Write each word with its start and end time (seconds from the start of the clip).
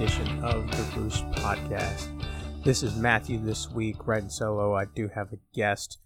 edition 0.00 0.42
of 0.42 0.66
the 0.70 0.98
Roost 0.98 1.30
Podcast. 1.32 2.08
This 2.64 2.82
is 2.82 2.96
Matthew 2.96 3.38
this 3.38 3.70
week, 3.70 4.06
riding 4.06 4.30
solo. 4.30 4.74
I 4.74 4.86
do 4.86 5.10
have 5.14 5.30
a 5.30 5.38
guest, 5.52 5.98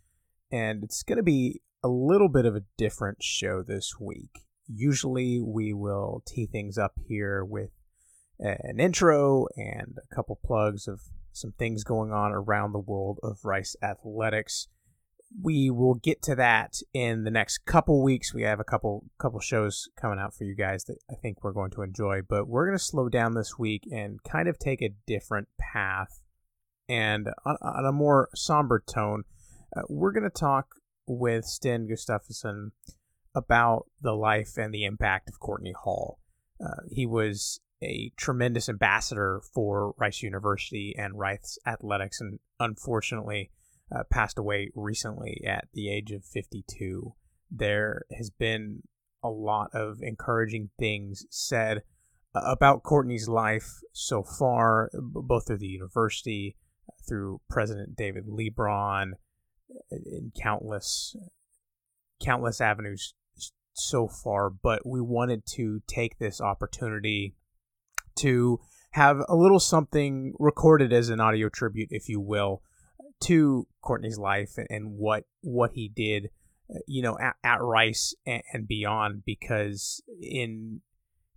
and 0.51 0.83
it's 0.83 1.05
going 1.05 1.19
to 1.19 1.23
be 1.23 1.61
a 1.81 1.87
little 1.87 2.29
bit 2.29 2.45
of 2.45 2.57
a 2.57 2.65
different 2.77 3.23
show 3.23 3.63
this 3.63 3.95
week. 4.01 4.33
Usually, 4.67 5.41
we 5.41 5.73
will 5.73 6.25
tee 6.27 6.47
things 6.47 6.77
up 6.77 6.95
here 7.07 7.45
with 7.45 7.71
an 8.41 8.81
intro 8.81 9.47
and 9.57 9.99
a 9.99 10.13
couple 10.13 10.41
plugs 10.45 10.89
of 10.89 11.03
some 11.31 11.53
things 11.53 11.85
going 11.85 12.11
on 12.11 12.33
around 12.33 12.73
the 12.73 12.81
world 12.81 13.21
of 13.23 13.45
Rice 13.45 13.77
athletics 13.81 14.67
we 15.43 15.71
will 15.71 15.95
get 15.95 16.23
to 16.23 16.35
that 16.37 16.81
in 16.93 17.25
the 17.25 17.31
next 17.31 17.59
couple 17.67 18.03
weeks. 18.03 18.33
We 18.33 18.43
have 18.43 18.61
a 18.61 18.65
couple 18.65 19.05
couple 19.19 19.41
shows 19.41 19.89
coming 20.01 20.19
out 20.19 20.35
for 20.35 20.45
you 20.45 20.55
guys 20.55 20.85
that 20.85 20.99
I 21.11 21.15
think 21.15 21.43
we're 21.43 21.53
going 21.53 21.71
to 21.73 21.83
enjoy, 21.83 22.21
but 22.29 22.47
we're 22.47 22.67
going 22.67 22.79
to 22.79 22.85
slow 22.85 23.09
down 23.09 23.35
this 23.35 23.59
week 23.59 23.83
and 23.91 24.23
kind 24.23 24.49
of 24.49 24.59
take 24.59 24.83
a 24.83 24.95
different 25.07 25.49
path 25.59 26.21
and 26.89 27.29
on, 27.45 27.57
on 27.61 27.87
a 27.87 27.93
more 27.93 28.29
somber 28.35 28.83
tone. 28.87 29.25
Uh, 29.77 29.83
we're 29.89 30.13
going 30.13 30.25
to 30.25 30.31
talk 30.31 30.77
with 31.07 31.45
Sten 31.45 31.89
Gustafson 31.89 32.73
about 33.35 33.87
the 34.01 34.13
life 34.13 34.57
and 34.57 34.73
the 34.73 34.85
impact 34.85 35.29
of 35.29 35.41
Courtney 35.41 35.73
Hall. 35.73 36.21
Uh, 36.65 36.83
he 36.91 37.05
was 37.05 37.61
a 37.83 38.13
tremendous 38.17 38.69
ambassador 38.69 39.43
for 39.53 39.95
Rice 39.99 40.23
University 40.23 40.95
and 40.97 41.19
Rice 41.19 41.59
athletics, 41.67 42.21
and 42.21 42.39
unfortunately 42.61 43.51
uh, 43.95 44.03
passed 44.11 44.39
away 44.39 44.71
recently 44.75 45.43
at 45.47 45.69
the 45.73 45.91
age 45.91 46.11
of 46.11 46.25
52. 46.25 47.15
There 47.51 48.05
has 48.17 48.31
been 48.31 48.83
a 49.23 49.29
lot 49.29 49.71
of 49.73 49.99
encouraging 50.03 50.71
things 50.79 51.25
said 51.31 51.83
about 52.35 52.83
Courtney's 52.83 53.29
life 53.29 53.69
so 53.93 54.23
far, 54.23 54.91
both 54.93 55.47
through 55.47 55.59
the 55.59 55.67
university, 55.67 56.57
through 57.09 57.41
President 57.49 57.97
David 57.97 58.27
Leebron, 58.27 59.13
uh, 59.13 59.97
in 60.05 60.33
countless, 60.41 61.17
countless 62.23 62.61
avenues 62.61 63.15
so 63.73 64.09
far. 64.09 64.51
But 64.51 64.87
we 64.87 65.01
wanted 65.01 65.47
to 65.55 65.81
take 65.87 66.19
this 66.19 66.41
opportunity 66.41 67.35
to 68.17 68.61
have 68.93 69.19
a 69.29 69.37
little 69.37 69.61
something 69.61 70.35
recorded 70.39 70.93
as 70.93 71.09
an 71.09 71.21
audio 71.21 71.49
tribute, 71.49 71.89
if 71.91 72.09
you 72.09 72.21
will, 72.21 72.63
to 73.25 73.67
Courtney's 73.83 74.19
life 74.19 74.53
and, 74.57 74.93
what 74.97 75.25
what 75.41 75.73
he 75.75 75.89
did, 75.89 76.31
uh, 76.71 76.79
you 76.87 77.03
know, 77.03 77.19
at, 77.19 77.37
at 77.43 77.61
Rice 77.61 78.15
and, 78.27 78.43
and, 78.53 78.69
beyond. 78.69 79.25
Because 79.25 80.03
in 80.21 80.81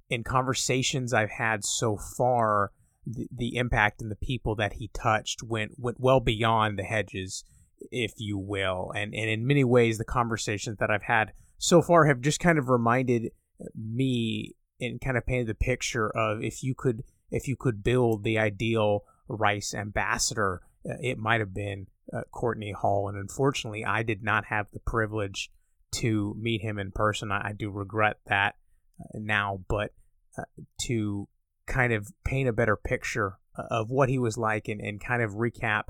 in 0.09 0.23
conversations 0.23 1.13
I've 1.13 1.31
had 1.31 1.63
so 1.63 1.97
far, 2.17 2.71
the, 3.05 3.27
the 3.35 3.55
impact 3.55 4.01
and 4.01 4.11
the 4.11 4.15
people 4.15 4.55
that 4.55 4.73
he 4.73 4.89
touched 4.93 5.43
went 5.43 5.73
went 5.77 5.99
well 5.99 6.19
beyond 6.19 6.77
the 6.77 6.83
hedges, 6.83 7.43
if 7.91 8.13
you 8.17 8.37
will. 8.37 8.91
And 8.95 9.13
and 9.13 9.29
in 9.29 9.47
many 9.47 9.63
ways, 9.63 9.97
the 9.97 10.05
conversations 10.05 10.77
that 10.79 10.91
I've 10.91 11.03
had 11.03 11.33
so 11.57 11.81
far 11.81 12.05
have 12.05 12.21
just 12.21 12.39
kind 12.39 12.57
of 12.57 12.69
reminded 12.69 13.31
me 13.75 14.55
and 14.79 15.01
kind 15.01 15.17
of 15.17 15.25
painted 15.25 15.47
the 15.47 15.55
picture 15.55 16.09
of 16.15 16.43
if 16.43 16.63
you 16.63 16.75
could 16.75 17.03
if 17.31 17.47
you 17.47 17.55
could 17.57 17.83
build 17.83 18.23
the 18.23 18.37
ideal 18.37 19.03
Rice 19.27 19.73
ambassador 19.73 20.61
uh, 20.89 20.95
it 21.01 21.17
might 21.17 21.39
have 21.39 21.53
been 21.53 21.87
uh, 22.13 22.21
Courtney 22.31 22.71
Hall. 22.71 23.09
And 23.09 23.17
unfortunately, 23.17 23.85
I 23.85 24.03
did 24.03 24.23
not 24.23 24.45
have 24.45 24.67
the 24.71 24.79
privilege 24.79 25.51
to 25.93 26.35
meet 26.39 26.61
him 26.61 26.79
in 26.79 26.91
person. 26.91 27.31
I, 27.31 27.49
I 27.49 27.53
do 27.53 27.69
regret 27.69 28.17
that 28.27 28.55
uh, 28.99 29.19
now, 29.19 29.61
but 29.67 29.93
uh, 30.37 30.43
to 30.83 31.27
kind 31.65 31.93
of 31.93 32.11
paint 32.23 32.47
a 32.47 32.53
better 32.53 32.77
picture 32.77 33.37
of 33.55 33.89
what 33.89 34.07
he 34.07 34.19
was 34.19 34.37
like 34.37 34.67
and, 34.67 34.79
and 34.79 35.03
kind 35.03 35.21
of 35.23 35.31
recap 35.31 35.85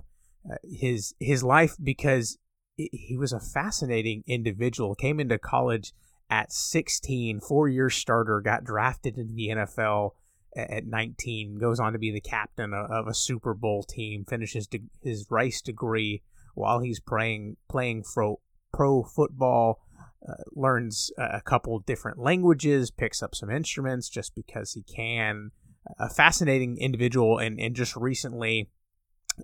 his 0.63 1.14
his 1.19 1.44
life 1.44 1.75
because 1.84 2.38
he 2.78 3.18
was 3.18 3.34
a 3.34 3.40
fascinating 3.40 4.24
individual. 4.28 4.96
Came 4.96 5.19
into 5.19 5.38
college 5.38 5.94
at 6.29 6.52
16, 6.52 7.40
four 7.40 7.68
year 7.68 7.90
starter, 7.90 8.41
got 8.41 8.64
drafted 8.64 9.18
into 9.18 9.34
the 9.34 9.50
NFL 9.50 10.12
at 10.57 10.85
19, 10.85 11.57
goes 11.59 11.79
on 11.79 11.94
to 11.94 12.00
be 12.00 12.12
the 12.12 12.22
captain 12.22 12.73
of 12.73 13.07
a 13.07 13.13
Super 13.13 13.53
Bowl 13.53 13.84
team, 13.84 14.25
finishes 14.25 14.68
his 15.01 15.28
Rice 15.29 15.62
degree 15.62 16.23
while 16.56 16.79
he's 16.79 17.00
playing 17.00 17.56
playing 17.69 18.03
pro, 18.03 18.40
pro 18.73 19.03
football, 19.03 19.79
uh, 20.28 20.34
learns 20.53 21.12
a 21.17 21.41
couple 21.41 21.78
different 21.79 22.17
languages, 22.17 22.90
picks 22.90 23.22
up 23.22 23.35
some 23.35 23.51
instruments 23.51 24.09
just 24.09 24.34
because 24.35 24.73
he 24.73 24.81
can. 24.81 25.51
A 26.00 26.09
fascinating 26.09 26.78
individual, 26.79 27.38
and, 27.38 27.59
and 27.59 27.73
just 27.73 27.96
recently 27.96 28.69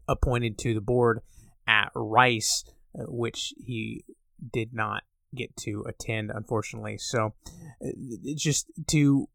appointed 0.09 0.57
to 0.57 0.73
the 0.73 0.81
board 0.81 1.21
at 1.67 1.89
Rice, 1.95 2.65
uh, 2.99 3.03
which 3.07 3.53
he 3.63 4.03
did 4.51 4.73
not 4.73 5.03
get 5.33 5.55
to 5.57 5.85
attend, 5.87 6.31
unfortunately. 6.33 6.97
So, 6.97 7.33
uh, 7.81 7.89
just 8.35 8.67
to 8.87 9.29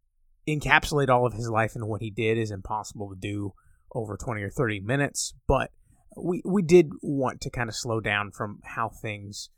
encapsulate 0.48 1.08
all 1.08 1.26
of 1.26 1.34
his 1.34 1.48
life 1.48 1.74
and 1.74 1.86
what 1.86 2.02
he 2.02 2.10
did 2.10 2.38
is 2.38 2.50
impossible 2.50 3.10
to 3.10 3.16
do 3.16 3.52
over 3.92 4.16
20 4.16 4.42
or 4.42 4.50
30 4.50 4.80
minutes, 4.80 5.34
but 5.46 5.70
we 6.16 6.42
we 6.44 6.62
did 6.62 6.90
want 7.02 7.40
to 7.42 7.50
kind 7.50 7.68
of 7.68 7.76
slow 7.76 8.00
down 8.00 8.30
from 8.30 8.60
how 8.64 8.88
things 8.88 9.50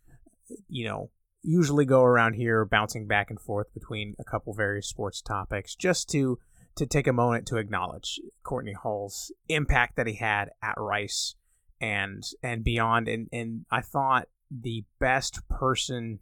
you 0.69 0.84
know 0.84 1.11
usually 1.43 1.84
go 1.84 2.03
around 2.03 2.34
here 2.34 2.65
bouncing 2.65 3.06
back 3.06 3.31
and 3.31 3.41
forth 3.41 3.73
between 3.73 4.15
a 4.19 4.25
couple 4.25 4.53
various 4.53 4.89
sports 4.89 5.23
topics 5.23 5.75
just 5.75 6.09
to 6.11 6.39
to 6.77 6.87
take 6.87 7.07
a 7.07 7.12
moment 7.12 7.47
to 7.47 7.57
acknowledge 7.57 8.21
Courtney 8.43 8.75
Hall's 8.75 9.33
impact 9.49 9.97
that 9.97 10.07
he 10.07 10.15
had 10.15 10.51
at 10.62 10.75
Rice 10.77 11.34
and 11.81 12.22
and 12.43 12.62
beyond 12.62 13.09
and 13.09 13.28
and 13.33 13.65
I 13.71 13.81
thought 13.81 14.28
the 14.51 14.84
best 14.99 15.41
person 15.49 16.19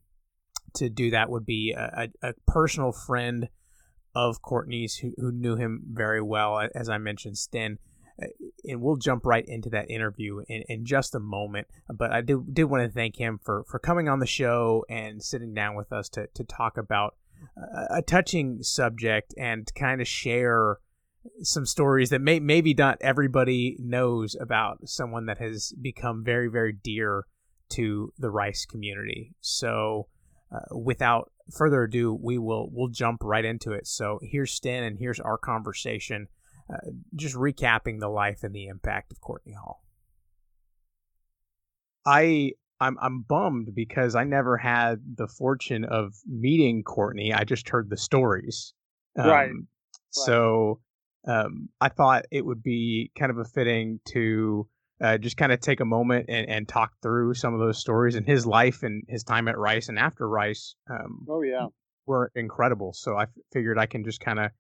to 0.75 0.89
do 0.91 1.11
that 1.11 1.31
would 1.31 1.47
be 1.47 1.75
a, 1.77 2.09
a, 2.23 2.29
a 2.29 2.35
personal 2.47 2.93
friend 2.93 3.49
of 4.19 4.43
Courtney's 4.43 4.97
who, 4.97 5.12
who 5.17 5.31
knew 5.31 5.55
him 5.55 5.83
very 5.93 6.21
well, 6.21 6.69
as 6.75 6.89
I 6.89 6.99
mentioned, 6.99 7.39
Sten. 7.39 7.79
Uh, 8.21 8.27
and 8.65 8.83
we'll 8.83 8.97
jump 8.97 9.25
right 9.25 9.45
into 9.47 9.71
that 9.71 9.89
interview 9.89 10.43
in, 10.49 10.65
in 10.69 10.84
just 10.84 11.15
a 11.15 11.21
moment. 11.21 11.69
But 11.89 12.11
I 12.11 12.21
did, 12.21 12.53
did 12.53 12.65
want 12.65 12.84
to 12.84 12.93
thank 12.93 13.17
him 13.17 13.39
for, 13.45 13.65
for 13.69 13.79
coming 13.79 14.09
on 14.09 14.19
the 14.19 14.27
show 14.27 14.84
and 14.91 15.23
sitting 15.23 15.55
down 15.55 15.77
with 15.77 15.93
us 15.93 16.09
to, 16.11 16.27
to 16.34 16.43
talk 16.43 16.77
about 16.77 17.15
a, 17.56 17.99
a 17.99 18.03
touching 18.03 18.61
subject 18.65 19.34
and 19.39 19.73
kind 19.77 20.01
of 20.01 20.09
share 20.09 20.79
some 21.43 21.65
stories 21.65 22.11
that 22.11 22.21
may 22.21 22.41
maybe 22.41 22.75
not 22.75 22.99
everybody 23.00 23.77
knows 23.79 24.35
about 24.41 24.89
someone 24.89 25.27
that 25.27 25.39
has 25.39 25.75
become 25.83 26.25
very 26.25 26.49
very 26.49 26.73
dear 26.73 27.25
to 27.69 28.12
the 28.19 28.31
Rice 28.31 28.65
community. 28.65 29.35
So, 29.41 30.09
uh, 30.50 30.75
without 30.75 31.31
further 31.53 31.84
ado, 31.84 32.19
we 32.20 32.38
will 32.38 32.69
we'll 32.72 32.88
jump 32.88 33.22
right 33.22 33.44
into 33.44 33.72
it. 33.72 33.86
So 33.86 34.19
here's 34.22 34.53
Sten, 34.53 34.84
and 34.84 34.98
here's 34.98 35.20
our 35.20 35.38
conversation, 35.38 36.28
uh, 36.72 36.91
just 37.14 37.34
recapping 37.34 38.00
the 38.00 38.09
life 38.09 38.42
and 38.42 38.54
the 38.54 38.66
impact 38.66 39.12
of 39.12 39.20
Courtney 39.20 39.54
Hall. 39.54 39.82
I 42.06 42.53
I'm 42.81 42.97
I'm 43.00 43.22
bummed 43.22 43.75
because 43.75 44.14
I 44.14 44.25
never 44.25 44.56
had 44.56 45.00
the 45.16 45.28
fortune 45.28 45.84
of 45.84 46.14
meeting 46.26 46.82
Courtney. 46.82 47.32
I 47.32 47.44
just 47.44 47.69
heard 47.69 47.91
the 47.91 47.97
stories. 47.97 48.75
Um, 49.19 49.28
right. 49.28 49.50
So 50.10 50.81
um, 51.26 51.69
I 51.81 51.88
thought 51.88 52.25
it 52.31 52.44
would 52.44 52.62
be 52.62 53.10
kind 53.19 53.31
of 53.31 53.38
a 53.38 53.44
fitting 53.44 54.00
to 54.12 54.69
uh, 55.00 55.19
just 55.19 55.36
kind 55.36 55.53
of 55.53 55.60
take 55.60 55.81
a 55.81 55.84
moment 55.84 56.26
and, 56.28 56.48
and 56.48 56.69
talk 56.69 56.92
through 57.03 57.34
some 57.34 57.54
of 57.54 57.60
those 57.60 57.78
stories 57.78 58.14
and 58.14 58.26
his 58.26 58.47
life 58.47 58.82
and 58.82 59.04
his 59.09 59.22
time 59.25 59.48
at 59.48 59.59
Rice 59.59 59.88
and 59.88 59.99
after 59.99 60.28
Rice. 60.28 60.75
Um, 60.90 61.26
oh 61.28 61.43
yeah, 61.43 61.67
were 62.06 62.32
incredible. 62.34 62.93
So 62.93 63.17
I 63.17 63.25
f- 63.25 63.28
figured 63.52 63.78
I 63.78 63.87
can 63.87 64.02
just 64.02 64.20
kind 64.20 64.40
of 64.40 64.50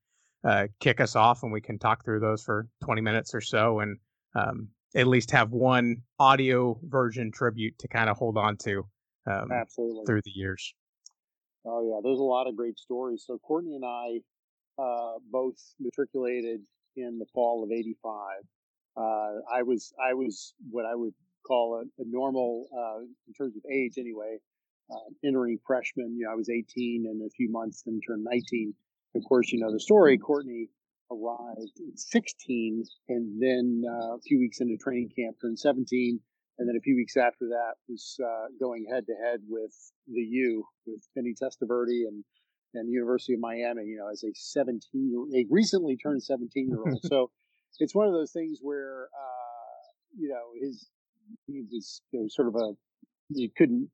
uh, 0.44 0.66
kick 0.78 1.00
us 1.00 1.16
off 1.16 1.42
and 1.42 1.52
we 1.52 1.60
can 1.60 1.78
talk 1.78 2.04
through 2.04 2.20
those 2.20 2.42
for 2.42 2.68
20 2.84 3.00
minutes 3.00 3.34
or 3.34 3.40
so 3.40 3.80
and 3.80 3.98
um, 4.36 4.68
at 4.94 5.08
least 5.08 5.32
have 5.32 5.50
one 5.50 5.96
audio 6.20 6.78
version 6.84 7.32
tribute 7.32 7.76
to 7.78 7.88
kind 7.88 8.08
of 8.08 8.16
hold 8.16 8.36
on 8.36 8.56
to 8.58 8.84
um, 9.26 9.50
absolutely 9.50 10.04
through 10.06 10.22
the 10.22 10.30
years. 10.32 10.74
Oh 11.64 11.82
yeah, 11.90 12.00
there's 12.02 12.20
a 12.20 12.22
lot 12.22 12.46
of 12.46 12.56
great 12.56 12.78
stories. 12.78 13.24
So 13.26 13.38
Courtney 13.38 13.74
and 13.74 13.84
I 13.84 14.20
uh, 14.80 15.18
both 15.30 15.56
matriculated 15.80 16.60
in 16.96 17.18
the 17.18 17.26
fall 17.34 17.64
of 17.64 17.70
'85 17.72 18.14
uh, 18.96 19.40
I 19.52 19.62
was 19.62 19.92
I 20.02 20.14
was 20.14 20.54
what 20.70 20.86
I 20.86 20.94
would 20.94 21.14
call 21.46 21.82
a, 21.82 22.02
a 22.02 22.04
normal 22.06 22.66
uh, 22.72 23.00
in 23.00 23.34
terms 23.36 23.56
of 23.56 23.62
age 23.70 23.94
anyway. 23.98 24.38
Uh, 24.90 25.12
entering 25.22 25.58
freshman, 25.66 26.16
you 26.16 26.24
know, 26.24 26.32
I 26.32 26.34
was 26.34 26.48
18 26.48 27.04
in 27.04 27.26
a 27.26 27.28
few 27.28 27.50
months, 27.50 27.82
then 27.84 28.00
turned 28.06 28.24
19. 28.24 28.72
Of 29.16 29.22
course, 29.28 29.52
you 29.52 29.60
know 29.60 29.70
the 29.70 29.80
story. 29.80 30.16
Courtney 30.16 30.70
arrived 31.10 31.78
at 31.86 31.98
16, 31.98 32.84
and 33.10 33.42
then 33.42 33.82
uh, 33.86 34.14
a 34.14 34.20
few 34.20 34.38
weeks 34.38 34.60
into 34.60 34.78
training 34.78 35.10
camp, 35.14 35.36
turned 35.42 35.58
17, 35.58 36.18
and 36.58 36.68
then 36.68 36.74
a 36.76 36.80
few 36.80 36.96
weeks 36.96 37.18
after 37.18 37.48
that 37.48 37.74
was 37.86 38.16
uh, 38.24 38.46
going 38.58 38.86
head 38.90 39.04
to 39.06 39.14
head 39.22 39.40
with 39.46 39.74
the 40.06 40.22
U 40.22 40.64
with 40.86 41.06
Vinny 41.14 41.34
Testaverde 41.34 42.08
and 42.08 42.24
and 42.74 42.88
the 42.88 42.92
University 42.92 43.34
of 43.34 43.40
Miami, 43.40 43.84
you 43.84 43.96
know, 43.96 44.10
as 44.10 44.22
a 44.24 44.32
17 44.34 44.80
year, 44.92 45.42
a 45.42 45.46
recently 45.50 45.96
turned 45.96 46.22
17 46.22 46.68
year 46.68 46.78
old. 46.86 47.00
so 47.04 47.30
it's 47.78 47.94
one 47.94 48.06
of 48.06 48.12
those 48.12 48.32
things 48.32 48.58
where, 48.62 49.08
uh, 49.14 50.18
you 50.18 50.28
know, 50.28 50.52
his, 50.60 50.88
he 51.46 51.62
was 51.70 52.02
you 52.12 52.20
know, 52.20 52.26
sort 52.28 52.48
of 52.48 52.56
a, 52.56 52.72
you 53.30 53.48
couldn't, 53.56 53.88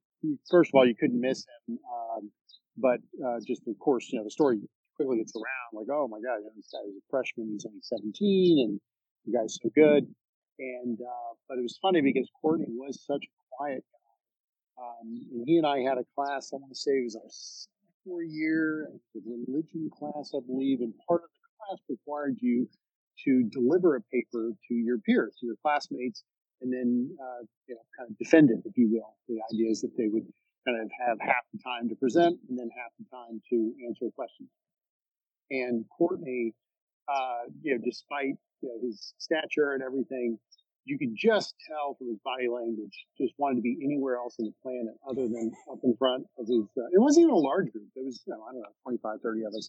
first 0.50 0.70
of 0.70 0.74
all, 0.74 0.86
you 0.86 0.94
couldn't 0.94 1.20
miss 1.20 1.44
him. 1.68 1.78
Um, 1.78 2.30
but, 2.76 3.00
uh, 3.24 3.38
just 3.46 3.62
of 3.68 3.78
course, 3.78 4.08
you 4.10 4.18
know, 4.18 4.24
the 4.24 4.30
story 4.30 4.58
quickly 4.96 5.18
gets 5.18 5.34
around 5.36 5.80
like, 5.80 5.88
oh 5.90 6.08
my 6.08 6.18
God, 6.18 6.38
you 6.38 6.44
know, 6.44 6.52
this 6.56 6.70
guy 6.72 6.80
was 6.84 6.94
a 6.96 7.04
freshman, 7.10 7.50
he's 7.52 7.66
only 7.66 7.80
17 7.82 8.58
and 8.68 8.80
the 9.26 9.38
guy's 9.38 9.58
so 9.62 9.68
good. 9.74 10.06
And, 10.58 10.98
uh, 11.00 11.34
but 11.48 11.58
it 11.58 11.62
was 11.62 11.78
funny 11.82 12.00
because 12.00 12.28
Courtney 12.40 12.70
was 12.70 13.04
such 13.04 13.24
a 13.24 13.56
quiet 13.56 13.84
guy. 13.90 14.84
Um, 14.84 15.26
and 15.32 15.44
he 15.46 15.58
and 15.58 15.66
I 15.66 15.80
had 15.80 15.98
a 15.98 16.06
class, 16.14 16.50
I 16.52 16.56
want 16.56 16.72
to 16.72 16.78
say 16.78 16.92
it 16.92 17.04
was 17.04 17.16
our 17.16 17.30
sophomore 18.04 18.22
year, 18.22 18.88
religion 19.14 19.90
class, 19.90 20.32
I 20.34 20.40
believe, 20.46 20.80
and 20.80 20.92
part 21.08 21.22
of 21.22 21.30
the 21.30 21.48
class 21.58 21.80
required 21.88 22.38
you 22.40 22.68
to 23.24 23.44
deliver 23.50 23.96
a 23.96 24.00
paper 24.12 24.50
to 24.68 24.74
your 24.74 24.98
peers, 24.98 25.36
to 25.40 25.46
your 25.46 25.56
classmates, 25.62 26.24
and 26.62 26.72
then 26.72 27.10
uh, 27.20 27.44
you 27.68 27.74
know, 27.74 27.80
kind 27.96 28.10
of 28.10 28.18
defend 28.18 28.50
it, 28.50 28.58
if 28.64 28.76
you 28.76 28.88
will. 28.90 29.16
The 29.28 29.40
idea 29.52 29.70
is 29.70 29.80
that 29.82 29.96
they 29.96 30.08
would 30.08 30.26
kind 30.66 30.80
of 30.80 30.90
have 31.06 31.18
half 31.20 31.44
the 31.52 31.60
time 31.62 31.88
to 31.88 31.94
present 31.94 32.38
and 32.48 32.58
then 32.58 32.70
half 32.76 32.90
the 32.98 33.04
time 33.14 33.40
to 33.50 33.72
answer 33.86 34.06
a 34.06 34.12
question. 34.12 34.48
And 35.50 35.84
Courtney, 35.96 36.54
uh, 37.08 37.50
you 37.62 37.74
know, 37.74 37.82
despite 37.84 38.34
you 38.62 38.68
know 38.68 38.78
his 38.82 39.14
stature 39.18 39.72
and 39.72 39.82
everything, 39.82 40.38
you 40.84 40.98
could 40.98 41.14
just 41.16 41.54
tell 41.68 41.94
from 41.98 42.08
his 42.08 42.18
body 42.24 42.48
language, 42.48 43.06
just 43.18 43.34
wanted 43.38 43.56
to 43.56 43.62
be 43.62 43.76
anywhere 43.84 44.16
else 44.16 44.36
on 44.38 44.46
the 44.46 44.54
planet 44.62 44.94
other 45.08 45.28
than 45.28 45.52
up 45.70 45.78
in 45.84 45.96
front 45.96 46.26
of 46.38 46.46
his. 46.46 46.64
Uh, 46.76 46.88
it 46.92 47.00
wasn't 47.00 47.24
even 47.24 47.34
a 47.34 47.38
large 47.38 47.70
group. 47.72 47.88
It 47.96 48.04
was, 48.04 48.22
you 48.26 48.32
know, 48.32 48.42
I 48.48 48.52
don't 48.52 48.60
know, 48.60 48.74
25, 48.84 49.20
30 49.22 49.44
of 49.44 49.54
us. 49.54 49.68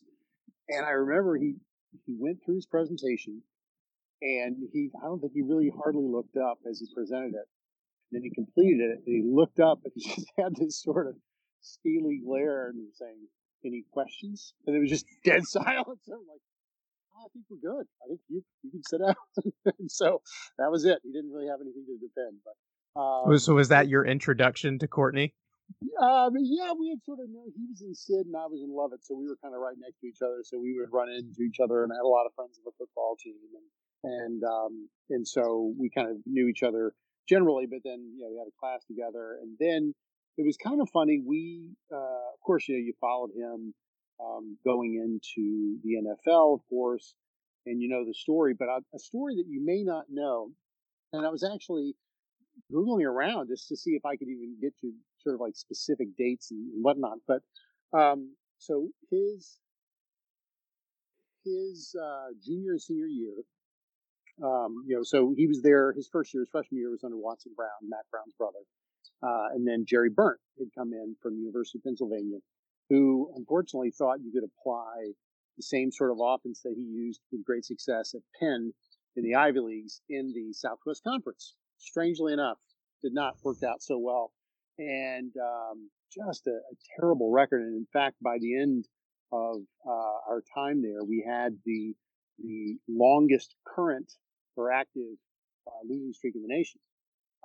And 0.70 0.86
I 0.86 0.92
remember 0.92 1.38
he 1.38 1.56
he 2.06 2.16
went 2.18 2.40
through 2.44 2.56
his 2.56 2.66
presentation, 2.66 3.42
and 4.22 4.58
he 4.72 4.90
I 5.02 5.06
don't 5.06 5.20
think 5.20 5.34
he 5.34 5.42
really 5.42 5.72
hardly 5.76 6.08
looked 6.08 6.38
up 6.38 6.60
as 6.70 6.80
he 6.80 6.88
presented 6.94 7.36
it. 7.36 7.48
And 8.12 8.14
then 8.14 8.24
he 8.24 8.30
completed 8.30 8.92
it, 8.92 9.00
and 9.06 9.16
he 9.16 9.24
looked 9.24 9.60
up, 9.60 9.80
and 9.84 9.94
he 9.96 10.16
just 10.16 10.32
had 10.38 10.56
this 10.56 10.82
sort 10.82 11.08
of 11.08 11.16
steely 11.62 12.22
glare, 12.26 12.70
and 12.70 12.78
he 12.78 12.86
was 12.86 12.98
saying, 12.98 13.28
"Any 13.66 13.84
questions?" 13.92 14.54
And 14.66 14.76
it 14.76 14.80
was 14.80 14.90
just 14.90 15.06
dead 15.26 15.46
silence. 15.46 16.02
I'm 16.08 16.26
like, 16.28 16.42
oh, 17.16 17.26
I 17.26 17.30
think 17.34 17.46
we're 17.50 17.58
good. 17.58 17.86
I 18.04 18.08
think 18.08 18.20
you 18.30 18.44
you 18.64 18.72
can 18.72 18.84
sit 18.84 19.02
down. 19.02 19.16
so 19.88 20.22
that 20.58 20.72
was 20.72 20.86
it. 20.86 21.00
He 21.04 21.12
didn't 21.12 21.32
really 21.32 21.48
have 21.48 21.60
anything 21.62 21.86
to 21.86 21.98
defend. 21.98 22.38
But 22.44 22.56
um, 23.00 23.38
so 23.38 23.56
was 23.56 23.70
that 23.70 23.88
your 23.88 24.06
introduction 24.06 24.80
to 24.80 24.88
Courtney? 24.88 25.34
Um, 26.02 26.34
yeah, 26.42 26.74
we 26.78 26.90
had 26.90 27.04
sort 27.04 27.20
of 27.20 27.30
known 27.30 27.52
he 27.56 27.66
was 27.70 27.82
in 27.82 27.96
Sid 27.96 28.28
and 28.28 28.36
I 28.36 28.46
was 28.48 28.62
in 28.62 28.70
Lovett, 28.70 29.06
so 29.06 29.16
we 29.16 29.28
were 29.28 29.38
kind 29.42 29.56
of 29.56 29.62
right 29.62 29.78
next 29.80 30.00
to 30.02 30.08
each 30.08 30.22
other. 30.22 30.42
So 30.44 30.60
we 30.60 30.76
would 30.78 30.92
run 30.92 31.10
into 31.10 31.42
each 31.42 31.60
other, 31.64 31.84
and 31.84 31.92
I 31.92 31.96
had 31.96 32.08
a 32.08 32.12
lot 32.12 32.26
of 32.26 32.34
friends 32.36 32.60
on 32.60 32.66
the 32.66 32.76
football 32.78 33.16
team, 33.18 33.40
and 33.56 33.68
and 34.06 34.44
um, 34.44 34.90
and 35.10 35.28
so 35.28 35.74
we 35.78 35.90
kind 35.90 36.10
of 36.10 36.18
knew 36.26 36.48
each 36.48 36.64
other 36.64 36.94
generally. 37.28 37.66
But 37.66 37.80
then 37.84 38.12
you 38.16 38.24
know 38.24 38.32
we 38.32 38.38
had 38.38 38.48
a 38.48 38.60
class 38.60 38.86
together, 38.86 39.40
and 39.42 39.56
then 39.60 39.94
it 40.38 40.46
was 40.46 40.58
kind 40.58 40.82
of 40.82 40.90
funny. 40.92 41.22
We, 41.26 41.72
uh, 41.92 42.34
of 42.34 42.40
course, 42.46 42.68
you 42.68 42.76
know, 42.76 42.84
you 42.84 42.94
followed 43.00 43.32
him 43.36 43.74
um, 44.20 44.58
going 44.66 44.96
into 44.96 45.80
the 45.84 45.96
NFL, 46.04 46.56
of 46.56 46.62
course, 46.70 47.16
and 47.66 47.82
you 47.82 47.90
know 47.90 48.06
the 48.06 48.14
story, 48.14 48.54
but 48.58 48.68
a, 48.68 48.80
a 48.94 49.00
story 49.00 49.36
that 49.38 49.48
you 49.48 49.64
may 49.64 49.84
not 49.84 50.06
know. 50.10 50.50
And 51.14 51.26
I 51.26 51.30
was 51.30 51.44
actually 51.44 51.96
googling 52.72 53.06
around 53.06 53.48
just 53.48 53.68
to 53.70 53.78
see 53.78 53.92
if 53.92 54.06
I 54.06 54.16
could 54.16 54.28
even 54.28 54.58
get 54.62 54.74
to 54.82 54.92
sort 55.26 55.36
of 55.36 55.42
like 55.42 55.56
specific 55.56 56.16
dates 56.18 56.52
and, 56.52 56.72
and 56.74 56.84
whatnot. 56.84 57.18
But 57.28 57.42
um, 57.98 58.36
so 58.58 58.90
his 59.10 59.60
his 61.44 61.96
uh, 62.02 62.34
junior 62.44 62.72
and 62.72 62.82
senior 62.82 63.06
year, 63.06 63.36
um, 64.44 64.84
you 64.88 64.96
know, 64.96 65.04
so 65.04 65.34
he 65.36 65.48
was 65.48 65.62
there. 65.62 65.94
His 65.94 66.08
first 66.12 66.34
year, 66.34 66.42
his 66.42 66.50
freshman 66.50 66.80
year, 66.80 66.92
was 66.92 67.04
under 67.04 67.18
Watson 67.18 67.52
Brown, 67.56 67.70
Mack 67.88 68.06
Brown's 68.12 68.34
brother, 68.38 68.64
uh, 69.22 69.54
and 69.54 69.68
then 69.68 69.86
Jerry 69.88 70.10
Berndt 70.10 70.42
had 70.58 70.70
come 70.78 70.94
in 70.94 71.16
from 71.22 71.38
University 71.38 71.80
of 71.80 71.84
Pennsylvania 71.84 72.40
who 72.90 73.32
unfortunately 73.36 73.92
thought 73.92 74.20
you 74.22 74.32
could 74.32 74.44
apply 74.44 75.12
the 75.58 75.64
same 75.64 75.92
sort 75.92 76.12
of 76.12 76.18
offense 76.22 76.62
that 76.62 76.74
he 76.76 76.84
used 76.84 77.22
with 77.32 77.46
great 77.46 77.66
success 77.66 78.14
at 78.14 78.22
Penn 78.40 78.74
in 79.16 79.24
the 79.24 79.36
Ivy 79.36 79.60
Leagues 79.60 80.02
in 80.10 80.34
the 80.34 80.54
Southwest 80.54 81.04
Conference. 81.04 81.56
Strangely 81.78 82.34
enough, 82.34 82.58
did 83.02 83.14
not 83.14 83.38
work 83.44 83.64
out 83.64 83.82
so 83.82 83.98
well, 83.98 84.32
and 84.78 85.32
um, 85.38 85.90
just 86.14 86.48
a, 86.48 86.52
a, 86.52 86.76
terrible 87.00 87.32
record. 87.32 87.62
And 87.62 87.76
in 87.76 87.88
fact, 87.92 88.16
by 88.22 88.38
the 88.40 88.60
end 88.60 88.86
of 89.32 89.58
uh, 89.88 90.30
our 90.30 90.44
time 90.54 90.82
there, 90.82 91.04
we 91.04 91.26
had 91.28 91.58
the 91.66 91.94
the 92.44 92.78
longest 92.90 93.56
current 93.66 94.12
or 94.58 94.72
active 94.72 95.18
uh, 95.68 95.88
losing 95.88 96.14
streak 96.14 96.36
in 96.36 96.42
the 96.42 96.48
nation. 96.48 96.80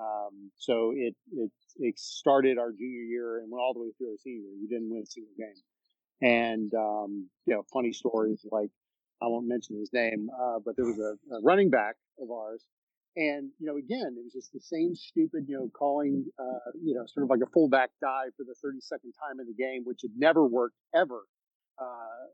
Um, 0.00 0.50
so 0.56 0.92
it, 0.96 1.14
it, 1.32 1.50
it 1.76 1.98
started 1.98 2.58
our 2.58 2.72
junior 2.72 3.02
year 3.02 3.38
and 3.38 3.50
went 3.50 3.60
all 3.60 3.74
the 3.74 3.80
way 3.80 3.90
through 3.98 4.12
our 4.12 4.16
senior 4.18 4.40
year. 4.40 4.56
We 4.60 4.66
didn't 4.66 4.90
win 4.90 5.02
a 5.02 5.06
single 5.06 5.34
game. 5.36 5.62
And, 6.22 6.72
um, 6.74 7.28
you 7.46 7.54
know, 7.54 7.64
funny 7.72 7.92
stories 7.92 8.44
like, 8.50 8.70
I 9.22 9.26
won't 9.26 9.46
mention 9.46 9.78
his 9.78 9.92
name, 9.92 10.30
uh, 10.32 10.58
but 10.64 10.76
there 10.76 10.86
was 10.86 10.98
a, 10.98 11.34
a, 11.34 11.42
running 11.42 11.68
back 11.68 11.96
of 12.18 12.30
ours. 12.30 12.64
And, 13.16 13.50
you 13.58 13.66
know, 13.66 13.76
again, 13.76 14.14
it 14.16 14.22
was 14.22 14.32
just 14.32 14.52
the 14.52 14.60
same 14.60 14.94
stupid, 14.94 15.46
you 15.48 15.56
know, 15.56 15.68
calling, 15.76 16.24
uh, 16.38 16.70
you 16.80 16.94
know, 16.94 17.04
sort 17.06 17.24
of 17.24 17.30
like 17.30 17.40
a 17.42 17.50
fullback 17.52 17.90
dive 18.00 18.30
for 18.36 18.44
the 18.44 18.54
32nd 18.64 19.10
time 19.18 19.40
in 19.40 19.46
the 19.46 19.54
game, 19.58 19.82
which 19.84 20.00
had 20.02 20.12
never 20.16 20.46
worked 20.46 20.76
ever. 20.94 21.22
Uh, 21.78 22.30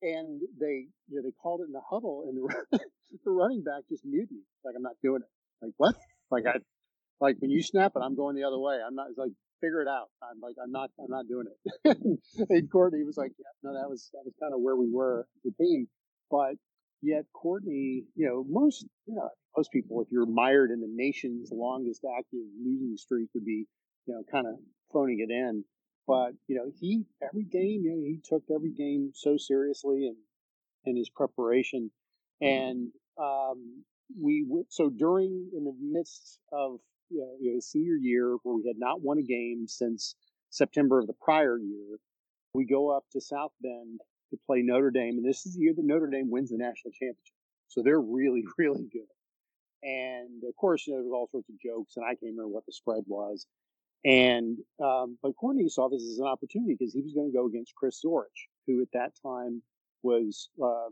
and 0.00 0.40
they, 0.58 0.88
you 1.08 1.16
know, 1.16 1.22
they 1.22 1.32
called 1.42 1.60
it 1.60 1.64
in 1.64 1.72
the 1.72 1.82
huddle 1.88 2.24
and 2.26 2.36
the, 2.36 2.78
the 3.24 3.30
running 3.30 3.62
back 3.62 3.82
just 3.90 4.04
muted 4.04 4.32
me. 4.32 4.40
Like, 4.64 4.74
I'm 4.76 4.82
not 4.82 4.96
doing 5.02 5.20
it. 5.22 5.64
Like, 5.64 5.74
what? 5.76 5.94
Like 6.30 6.46
I, 6.46 6.58
like 7.20 7.36
when 7.38 7.50
you 7.50 7.62
snap 7.62 7.92
it, 7.94 8.00
I'm 8.02 8.16
going 8.16 8.34
the 8.34 8.44
other 8.44 8.58
way. 8.58 8.78
I'm 8.84 8.94
not. 8.94 9.08
It's 9.10 9.18
like 9.18 9.30
figure 9.60 9.82
it 9.82 9.88
out. 9.88 10.08
I'm 10.22 10.40
like 10.40 10.56
I'm 10.62 10.72
not. 10.72 10.90
I'm 10.98 11.10
not 11.10 11.28
doing 11.28 11.46
it. 11.84 11.96
and 12.50 12.70
Courtney 12.70 13.04
was 13.04 13.16
like, 13.16 13.32
yeah, 13.38 13.52
no, 13.62 13.74
that 13.74 13.88
was 13.88 14.10
that 14.14 14.22
was 14.24 14.34
kind 14.40 14.54
of 14.54 14.60
where 14.60 14.74
we 14.74 14.90
were 14.90 15.26
the 15.44 15.52
team. 15.52 15.86
But 16.30 16.54
yet 17.02 17.24
Courtney, 17.32 18.04
you 18.16 18.26
know, 18.26 18.44
most 18.48 18.86
you 19.06 19.14
know 19.14 19.28
most 19.56 19.70
people, 19.72 20.00
if 20.00 20.08
you're 20.10 20.26
mired 20.26 20.70
in 20.70 20.80
the 20.80 20.90
nation's 20.90 21.50
longest 21.52 22.04
active 22.18 22.40
losing 22.64 22.96
streak, 22.96 23.28
would 23.34 23.44
be 23.44 23.66
you 24.06 24.14
know 24.14 24.22
kind 24.30 24.46
of 24.46 24.54
phoning 24.92 25.24
it 25.26 25.32
in. 25.32 25.64
But 26.06 26.32
you 26.48 26.56
know, 26.56 26.70
he 26.78 27.04
every 27.22 27.44
game, 27.44 27.82
you 27.84 27.90
know, 27.90 28.02
he 28.02 28.20
took 28.22 28.42
every 28.54 28.72
game 28.72 29.12
so 29.14 29.36
seriously 29.36 30.06
and 30.06 30.16
in 30.84 30.96
his 30.96 31.10
preparation, 31.10 31.90
and 32.40 32.88
um, 33.20 33.84
we 34.20 34.44
so 34.68 34.90
during 34.90 35.50
in 35.56 35.64
the 35.64 35.74
midst 35.80 36.38
of 36.52 36.78
you 37.10 37.20
know, 37.20 37.36
you 37.40 37.54
know, 37.54 37.60
senior 37.60 37.96
year 37.96 38.36
where 38.42 38.56
we 38.56 38.66
had 38.66 38.78
not 38.78 39.02
won 39.02 39.18
a 39.18 39.22
game 39.22 39.66
since 39.68 40.16
September 40.50 40.98
of 40.98 41.06
the 41.06 41.14
prior 41.20 41.58
year, 41.58 41.98
we 42.54 42.66
go 42.66 42.94
up 42.94 43.04
to 43.12 43.20
South 43.20 43.52
Bend 43.62 44.00
to 44.30 44.38
play 44.46 44.62
Notre 44.62 44.90
Dame, 44.90 45.18
and 45.18 45.24
this 45.24 45.46
is 45.46 45.54
the 45.54 45.60
year 45.60 45.74
that 45.76 45.84
Notre 45.84 46.08
Dame 46.08 46.30
wins 46.30 46.50
the 46.50 46.56
national 46.56 46.92
championship. 46.92 47.34
So 47.68 47.82
they're 47.82 48.00
really, 48.00 48.44
really 48.58 48.88
good. 48.92 49.08
And 49.82 50.42
of 50.48 50.54
course, 50.56 50.86
you 50.86 50.92
know, 50.92 50.98
there 51.00 51.04
was 51.04 51.12
all 51.12 51.28
sorts 51.30 51.48
of 51.48 51.58
jokes, 51.60 51.96
and 51.96 52.04
I 52.04 52.10
can't 52.10 52.32
remember 52.34 52.48
what 52.48 52.66
the 52.66 52.72
spread 52.72 53.04
was. 53.06 53.46
And 54.04 54.58
um, 54.82 55.18
but 55.22 55.36
Courtney 55.36 55.68
saw 55.68 55.88
this 55.88 56.02
as 56.02 56.18
an 56.18 56.26
opportunity 56.26 56.76
because 56.78 56.92
he 56.92 57.02
was 57.02 57.12
going 57.12 57.30
to 57.30 57.36
go 57.36 57.46
against 57.46 57.74
Chris 57.74 58.00
Zorich, 58.04 58.50
who 58.66 58.82
at 58.82 58.88
that 58.92 59.12
time 59.22 59.62
was 60.02 60.48
uh, 60.62 60.90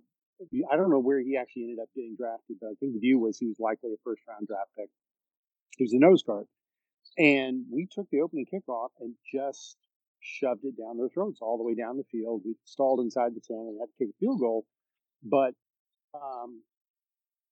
I 0.70 0.76
don't 0.76 0.90
know 0.90 1.00
where 1.00 1.20
he 1.20 1.37
actually 1.37 1.64
ended 1.64 1.80
up 1.82 1.88
getting 1.94 2.16
drafted, 2.16 2.56
but 2.61 2.68
I 2.68 2.75
think 2.80 2.94
the 2.94 3.00
view 3.00 3.18
was 3.18 3.38
he 3.38 3.47
was 3.47 3.61
likely 3.61 3.90
a 3.92 4.00
first 4.04 4.23
round 4.28 4.47
draft 4.47 4.70
pick. 4.76 4.88
He 5.76 5.85
was 5.85 5.92
a 5.92 5.99
nose 5.99 6.23
guard. 6.23 6.47
And 7.18 7.64
we 7.70 7.88
took 7.90 8.09
the 8.11 8.20
opening 8.20 8.47
kickoff 8.47 8.90
and 9.00 9.14
just 9.32 9.76
shoved 10.20 10.64
it 10.64 10.76
down 10.78 10.97
their 10.97 11.09
throats 11.09 11.40
all 11.42 11.59
the 11.59 11.64
way 11.64 11.75
down 11.75 11.97
the 11.97 12.04
field. 12.11 12.42
We 12.44 12.54
stalled 12.64 13.00
inside 13.00 13.35
the 13.35 13.40
10 13.40 13.56
and 13.56 13.80
had 13.80 13.87
to 13.87 13.99
kick 13.99 14.14
a 14.14 14.18
field 14.18 14.40
goal. 14.40 14.64
But, 15.23 15.54
um, 16.14 16.62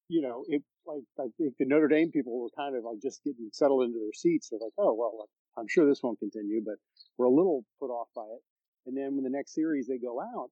you 0.09 0.23
know, 0.23 0.45
it 0.49 0.63
like 0.87 1.03
I 1.19 1.29
think 1.37 1.55
the 1.59 1.67
Notre 1.67 1.89
Dame 1.89 2.11
people 2.11 2.41
were 2.41 2.51
kind 2.57 2.77
of 2.77 2.85
like 2.85 3.01
just 3.03 3.23
getting 3.25 3.51
settled 3.53 3.85
into 3.85 3.99
their 3.99 4.13
seats. 4.15 4.49
They're 4.49 4.61
like, 4.61 4.73
oh 4.79 4.95
well, 4.95 5.29
I'm 5.57 5.69
sure 5.69 5.87
this 5.87 6.03
won't 6.03 6.19
continue, 6.19 6.63
but 6.65 6.77
we're 7.17 7.27
a 7.27 7.31
little 7.31 7.65
put 7.79 7.91
off 7.91 8.09
by 8.17 8.23
it. 8.23 8.43
And 8.87 8.97
then 8.97 9.15
when 9.15 9.25
the 9.25 9.31
next 9.31 9.55
series 9.55 9.87
they 9.87 9.99
go 9.99 10.21
out, 10.21 10.51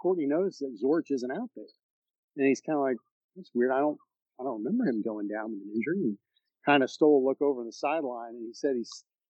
Courtney 0.00 0.26
noticed 0.26 0.60
that 0.60 0.78
Zorich 0.82 1.10
isn't 1.10 1.30
out 1.30 1.50
there, 1.54 1.64
and 2.36 2.46
he's 2.46 2.60
kind 2.60 2.76
of 2.76 2.82
like, 2.82 2.96
"That's 3.36 3.50
weird. 3.54 3.70
I 3.70 3.78
don't, 3.78 3.98
I 4.40 4.44
don't 4.44 4.64
remember 4.64 4.86
him 4.86 5.02
going 5.02 5.28
down 5.28 5.52
with 5.52 5.62
an 5.62 5.72
injury." 5.74 6.10
He 6.10 6.16
kind 6.64 6.82
of 6.82 6.90
stole 6.90 7.22
a 7.22 7.26
look 7.26 7.40
over 7.40 7.64
the 7.64 7.72
sideline, 7.72 8.34
and 8.34 8.46
he 8.46 8.54
said 8.54 8.76
he 8.76 8.84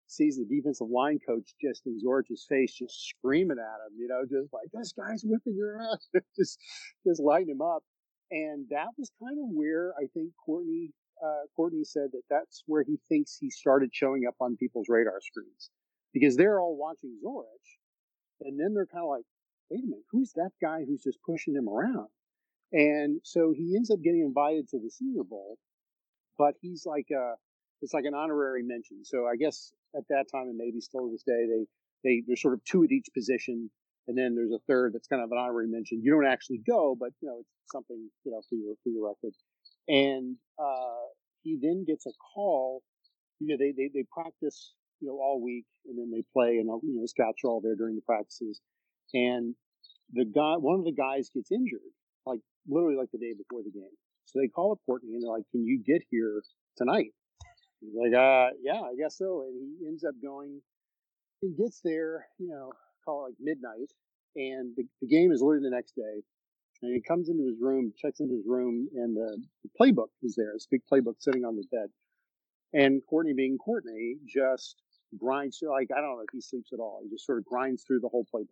sees 0.06 0.38
the 0.38 0.44
defensive 0.44 0.88
line 0.88 1.18
coach 1.26 1.54
just 1.60 1.86
in 1.86 2.00
Zorich's 2.00 2.46
face, 2.48 2.72
just 2.72 3.08
screaming 3.08 3.58
at 3.58 3.86
him, 3.86 3.98
you 3.98 4.08
know, 4.08 4.22
just 4.22 4.52
like 4.52 4.68
this 4.72 4.92
guy's 4.92 5.22
whipping 5.24 5.56
your 5.56 5.82
ass, 5.82 6.08
just 6.36 6.58
just 7.06 7.20
lighting 7.20 7.50
him 7.50 7.60
up. 7.62 7.82
And 8.30 8.66
that 8.70 8.88
was 8.98 9.10
kind 9.22 9.38
of 9.38 9.46
where 9.54 9.92
I 9.98 10.06
think 10.12 10.32
Courtney 10.44 10.90
uh, 11.24 11.46
Courtney 11.54 11.84
said 11.84 12.08
that 12.12 12.22
that's 12.28 12.62
where 12.66 12.82
he 12.82 12.98
thinks 13.08 13.36
he 13.38 13.50
started 13.50 13.90
showing 13.92 14.26
up 14.26 14.34
on 14.40 14.56
people's 14.56 14.86
radar 14.88 15.20
screens 15.20 15.70
because 16.12 16.36
they're 16.36 16.60
all 16.60 16.76
watching 16.76 17.18
Zorich, 17.24 17.78
and 18.42 18.58
then 18.60 18.74
they're 18.74 18.86
kind 18.86 19.04
of 19.04 19.10
like, 19.10 19.24
wait 19.70 19.82
a 19.82 19.86
minute, 19.86 20.04
who's 20.10 20.32
that 20.34 20.50
guy 20.60 20.84
who's 20.86 21.02
just 21.02 21.18
pushing 21.24 21.54
him 21.54 21.68
around? 21.68 22.08
And 22.72 23.20
so 23.24 23.52
he 23.56 23.74
ends 23.76 23.90
up 23.90 24.02
getting 24.02 24.20
invited 24.20 24.68
to 24.70 24.78
the 24.78 24.90
Senior 24.90 25.24
Bowl, 25.24 25.58
but 26.38 26.54
he's 26.60 26.84
like 26.84 27.08
a, 27.12 27.34
it's 27.80 27.94
like 27.94 28.04
an 28.04 28.14
honorary 28.14 28.62
mention. 28.62 29.04
So 29.04 29.26
I 29.26 29.36
guess 29.36 29.72
at 29.96 30.04
that 30.08 30.26
time, 30.32 30.48
and 30.48 30.56
maybe 30.56 30.80
still 30.80 31.06
to 31.06 31.12
this 31.12 31.22
day, 31.22 31.46
they, 31.46 31.66
they, 32.04 32.22
there's 32.26 32.42
sort 32.42 32.54
of 32.54 32.64
two 32.64 32.82
at 32.84 32.90
each 32.90 33.08
position. 33.14 33.70
And 34.08 34.16
then 34.16 34.34
there's 34.34 34.52
a 34.52 34.62
third 34.68 34.92
that's 34.94 35.08
kind 35.08 35.22
of 35.22 35.30
an 35.32 35.38
honorary 35.38 35.68
mention. 35.68 36.00
You 36.02 36.12
don't 36.12 36.30
actually 36.30 36.60
go, 36.66 36.96
but 36.98 37.10
you 37.20 37.28
know, 37.28 37.38
it's 37.40 37.72
something, 37.72 38.08
you 38.24 38.32
know, 38.32 38.40
for 38.48 38.54
your, 38.54 38.74
for 38.82 38.90
your 38.90 39.08
record. 39.08 39.34
And, 39.88 40.36
uh, 40.58 41.10
he 41.42 41.58
then 41.60 41.84
gets 41.86 42.06
a 42.06 42.12
call. 42.34 42.82
You 43.40 43.48
know, 43.48 43.56
they, 43.58 43.72
they, 43.76 43.90
they 43.92 44.04
practice, 44.12 44.74
you 45.00 45.08
know, 45.08 45.14
all 45.14 45.42
week 45.42 45.66
and 45.86 45.98
then 45.98 46.10
they 46.10 46.24
play 46.32 46.58
and, 46.58 46.66
you 46.82 46.98
know, 46.98 47.06
scouts 47.06 47.42
are 47.44 47.50
all 47.50 47.60
there 47.60 47.76
during 47.76 47.96
the 47.96 48.02
practices. 48.02 48.60
And 49.14 49.54
the 50.12 50.24
guy, 50.24 50.54
one 50.56 50.78
of 50.78 50.84
the 50.84 50.94
guys 50.94 51.30
gets 51.34 51.50
injured, 51.50 51.92
like 52.24 52.40
literally 52.68 52.96
like 52.96 53.10
the 53.12 53.18
day 53.18 53.32
before 53.36 53.62
the 53.62 53.70
game. 53.70 53.94
So 54.26 54.40
they 54.40 54.48
call 54.48 54.72
up 54.72 54.78
Courtney 54.86 55.14
and 55.14 55.22
they're 55.22 55.30
like, 55.30 55.44
can 55.52 55.64
you 55.64 55.82
get 55.84 56.02
here 56.10 56.42
tonight? 56.76 57.10
He's 57.80 57.94
like, 57.94 58.14
uh, 58.14 58.50
yeah, 58.62 58.80
I 58.80 58.94
guess 58.98 59.18
so. 59.18 59.46
And 59.46 59.78
he 59.78 59.86
ends 59.86 60.02
up 60.02 60.14
going, 60.22 60.60
he 61.40 61.52
gets 61.56 61.80
there, 61.84 62.26
you 62.38 62.48
know, 62.48 62.72
call 63.06 63.24
it 63.24 63.30
like 63.30 63.34
midnight 63.40 63.92
and 64.36 64.76
the, 64.76 64.84
the 65.00 65.08
game 65.08 65.32
is 65.32 65.40
literally 65.40 65.64
the 65.64 65.74
next 65.74 65.96
day. 65.96 66.22
And 66.82 66.94
he 66.94 67.00
comes 67.00 67.30
into 67.30 67.46
his 67.46 67.56
room, 67.58 67.92
checks 67.96 68.20
into 68.20 68.34
his 68.34 68.44
room, 68.46 68.88
and 68.94 69.16
the, 69.16 69.42
the 69.64 69.70
playbook 69.80 70.12
is 70.22 70.36
there, 70.36 70.52
a 70.52 70.58
big 70.70 70.82
playbook 70.92 71.14
sitting 71.18 71.44
on 71.44 71.56
the 71.56 71.64
bed. 71.72 71.88
And 72.74 73.00
Courtney, 73.08 73.32
being 73.32 73.56
Courtney, 73.56 74.16
just 74.26 74.76
grinds 75.18 75.58
like 75.62 75.88
I 75.96 76.00
don't 76.00 76.16
know 76.16 76.20
if 76.20 76.32
he 76.32 76.40
sleeps 76.42 76.72
at 76.74 76.80
all. 76.80 77.00
He 77.02 77.08
just 77.08 77.24
sort 77.24 77.38
of 77.38 77.46
grinds 77.46 77.82
through 77.84 78.00
the 78.00 78.08
whole 78.08 78.26
playbook. 78.32 78.48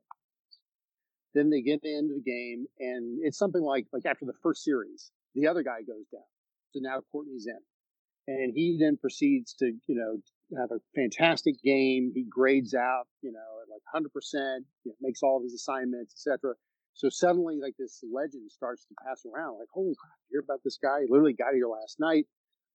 Then 1.35 1.51
they 1.51 1.61
get 1.61 1.81
into 1.83 2.15
the 2.15 2.23
game, 2.25 2.65
and 2.79 3.19
it's 3.23 3.37
something 3.37 3.61
like 3.61 3.87
like 3.93 4.07
after 4.07 4.25
the 4.25 4.33
first 4.43 4.65
series, 4.65 5.11
the 5.35 5.49
other 5.49 5.63
guy 5.63 5.83
goes 5.83 6.07
down, 6.11 6.23
so 6.71 6.81
now 6.81 7.01
Courtney's 7.13 7.47
in, 7.47 8.33
and 8.33 8.55
he 8.55 8.79
then 8.81 8.97
proceeds 8.97 9.53
to 9.55 9.67
you 9.87 9.97
know 9.97 10.17
have 10.57 10.71
a 10.71 10.81
fantastic 10.95 11.57
game. 11.63 12.13
He 12.15 12.25
grades 12.29 12.75
out 12.75 13.07
you 13.23 13.33
know 13.33 13.55
like 13.71 13.83
100 13.93 14.13
percent, 14.13 14.65
makes 15.01 15.23
all 15.23 15.39
of 15.39 15.43
his 15.43 15.55
assignments, 15.55 16.15
etc. 16.15 16.55
So 16.95 17.09
suddenly, 17.09 17.59
like 17.61 17.75
this 17.79 18.03
legend 18.13 18.51
starts 18.51 18.87
to 18.87 18.95
pass 19.05 19.25
around. 19.27 19.59
Like, 19.59 19.69
holy 19.73 19.95
crap! 19.99 20.15
You 20.31 20.39
hear 20.39 20.45
about 20.45 20.61
this 20.65 20.79
guy? 20.81 21.01
He 21.01 21.07
literally 21.11 21.35
got 21.35 21.55
here 21.55 21.67
last 21.67 21.99
night, 21.99 22.27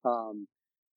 um, 0.04 0.46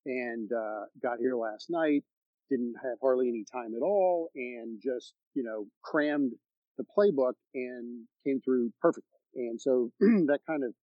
and 0.05 0.51
uh, 0.51 0.85
got 1.01 1.19
here 1.19 1.35
last 1.35 1.69
night. 1.69 2.03
Didn't 2.49 2.75
have 2.83 2.97
hardly 3.01 3.29
any 3.29 3.45
time 3.51 3.73
at 3.75 3.81
all, 3.81 4.29
and 4.35 4.79
just 4.83 5.13
you 5.35 5.43
know 5.43 5.67
crammed 5.83 6.33
the 6.77 6.83
playbook 6.97 7.33
and 7.53 8.05
came 8.25 8.41
through 8.41 8.71
perfectly. 8.81 9.07
And 9.35 9.59
so 9.59 9.91
that 9.99 10.39
kind 10.45 10.63
of 10.63 10.73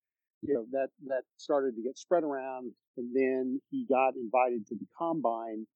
you 0.42 0.54
know 0.54 0.64
that 0.72 0.88
that 1.08 1.22
started 1.36 1.76
to 1.76 1.82
get 1.82 1.98
spread 1.98 2.24
around, 2.24 2.72
and 2.96 3.14
then 3.14 3.60
he 3.70 3.84
got 3.86 4.14
invited 4.14 4.66
to 4.68 4.76
the 4.76 4.86
combine, 4.96 5.66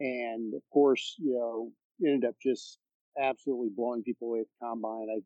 and 0.00 0.54
of 0.54 0.62
course, 0.72 1.14
you 1.18 1.32
know, 1.32 1.70
ended 2.06 2.28
up 2.28 2.34
just 2.42 2.78
absolutely 3.20 3.68
blowing 3.74 4.02
people 4.02 4.28
away 4.28 4.40
at 4.40 4.46
the 4.46 4.66
combine. 4.66 5.08
I 5.14 5.20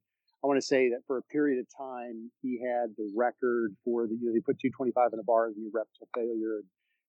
I 0.45 0.47
want 0.47 0.61
to 0.61 0.67
say 0.67 0.91
that 0.91 1.01
for 1.07 1.17
a 1.17 1.23
period 1.23 1.59
of 1.59 1.67
time, 1.75 2.31
he 2.43 2.61
had 2.61 2.91
the 2.99 3.11
record 3.17 3.75
for 3.83 4.07
the, 4.07 4.15
you 4.15 4.27
know, 4.27 4.35
they 4.35 4.41
put 4.41 4.61
225 4.61 5.15
in 5.15 5.19
a 5.19 5.23
bar 5.23 5.47
and 5.47 5.57
you 5.57 5.71
rep 5.73 5.87
to 5.99 6.07
failure. 6.15 6.61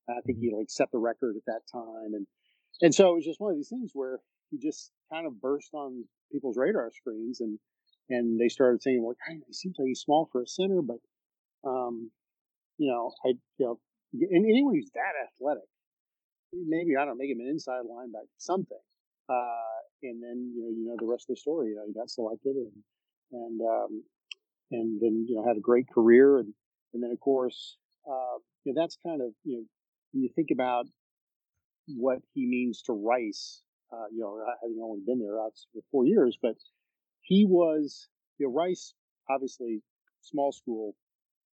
And 0.08 0.18
I 0.18 0.22
think 0.22 0.40
he 0.40 0.56
like 0.56 0.70
set 0.70 0.90
the 0.94 1.00
record 1.00 1.36
at 1.36 1.44
that 1.46 1.68
time. 1.70 2.14
And, 2.14 2.26
and 2.82 2.96
so 2.96 3.12
it 3.12 3.16
was 3.16 3.26
just 3.26 3.42
one 3.42 3.52
of 3.52 3.58
these 3.58 3.68
things 3.68 3.92
where 3.94 4.20
he 4.52 4.58
just 4.58 4.90
kind 5.12 5.28
of 5.28 5.42
burst 5.42 5.74
on 5.74 6.06
people's 6.32 6.56
radar 6.56 6.90
screens 6.96 7.42
and, 7.42 7.60
and 8.10 8.40
they 8.40 8.48
started 8.48 8.82
saying, 8.82 9.04
well, 9.04 9.18
he 9.28 9.54
seems 9.54 9.76
like 9.78 9.88
he's 9.88 10.00
small 10.00 10.30
for 10.32 10.42
a 10.42 10.48
center, 10.48 10.82
but, 10.82 11.00
um, 11.68 12.12
you 12.78 12.90
know, 12.90 13.12
I, 13.26 13.34
you 13.58 13.66
know, 13.66 13.80
and 14.14 14.46
anyone 14.46 14.76
who's 14.76 14.92
that 14.94 15.12
athletic, 15.28 15.68
maybe, 16.68 16.96
I 16.98 17.06
don't 17.06 17.18
make 17.18 17.30
him 17.32 17.40
an 17.40 17.48
inside 17.48 17.84
linebacker, 17.84 18.30
something. 18.38 18.78
Uh, 19.28 19.82
and 20.04 20.22
then, 20.22 20.54
you 20.56 20.64
know, 20.64 20.70
you 20.70 20.88
know, 20.88 20.96
the 21.00 21.06
rest 21.06 21.26
of 21.30 21.36
the 21.36 21.40
story, 21.40 21.70
you 21.70 21.76
know, 21.76 21.84
he 21.88 21.94
got 21.94 22.10
selected 22.10 22.56
and, 22.56 22.72
and 23.32 23.62
um, 23.62 24.04
and 24.72 25.00
then 25.02 25.26
you 25.28 25.36
know 25.36 25.46
had 25.48 25.58
a 25.58 25.62
great 25.62 25.88
career 25.90 26.40
and 26.40 26.54
and 26.94 27.04
then 27.04 27.12
of 27.12 27.20
course 27.20 27.78
uh, 28.10 28.38
you 28.64 28.74
know 28.74 28.82
that's 28.82 28.98
kind 29.06 29.22
of 29.22 29.32
you 29.44 29.58
know 29.58 29.64
when 30.12 30.24
you 30.24 30.30
think 30.36 30.50
about 30.52 30.86
what 31.98 32.20
he 32.34 32.48
means 32.48 32.82
to 32.82 32.94
Rice, 32.94 33.62
uh, 33.94 34.06
you 34.12 34.22
know 34.22 34.44
having 34.62 34.80
only 34.82 35.02
been 35.06 35.20
there 35.20 35.40
uh, 35.40 35.50
for 35.74 35.82
four 35.92 36.06
years, 36.06 36.38
but 36.42 36.56
he 37.22 37.46
was 37.46 38.08
you 38.38 38.48
know 38.48 38.54
Rice 38.54 38.94
obviously 39.30 39.82
small 40.22 40.52
school 40.52 40.96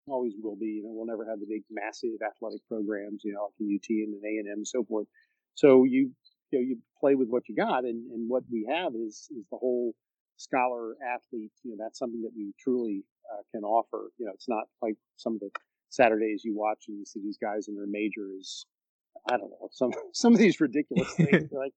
always 0.08 0.34
will 0.42 0.56
be 0.56 0.82
you 0.82 0.84
know 0.84 0.92
we'll 0.94 1.06
never 1.06 1.30
have 1.30 1.40
the 1.40 1.46
big 1.48 1.64
massive 1.70 2.18
athletic 2.26 2.62
programs 2.68 3.22
you 3.24 3.34
know 3.34 3.46
like 3.46 3.54
the 3.60 3.76
UT 3.76 3.88
and 3.90 4.14
an 4.16 4.22
A 4.26 4.40
and 4.40 4.48
M 4.48 4.58
and 4.58 4.68
so 4.68 4.84
forth. 4.84 5.08
So 5.56 5.84
you 5.84 6.12
you 6.52 6.60
know 6.60 6.64
you 6.66 6.78
play 7.00 7.16
with 7.16 7.30
what 7.30 7.48
you 7.48 7.56
got 7.56 7.86
and 7.86 8.12
and 8.12 8.30
what 8.30 8.44
we 8.52 8.68
have 8.70 8.94
is 8.96 9.30
is 9.32 9.46
the 9.52 9.58
whole 9.58 9.94
scholar 10.42 10.96
athlete, 11.06 11.52
you 11.64 11.72
know, 11.72 11.78
that's 11.80 12.00
something 12.00 12.22
that 12.22 12.32
we 12.36 12.54
truly 12.60 13.04
uh, 13.32 13.42
can 13.54 13.64
offer. 13.64 14.10
You 14.18 14.26
know, 14.26 14.32
it's 14.34 14.50
not 14.50 14.66
like 14.82 14.96
some 15.18 15.36
of 15.36 15.40
the 15.40 15.50
Saturdays 15.90 16.42
you 16.44 16.56
watch 16.56 16.86
and 16.88 16.98
you 16.98 17.06
see 17.06 17.22
these 17.22 17.38
guys 17.38 17.68
in 17.68 17.76
their 17.76 17.88
majors. 17.88 18.66
I 19.30 19.38
don't 19.38 19.52
know 19.52 19.70
some 19.72 19.92
some 20.14 20.34
of 20.34 20.40
these 20.40 20.60
ridiculous 20.60 21.14
things. 21.16 21.52
like 21.52 21.74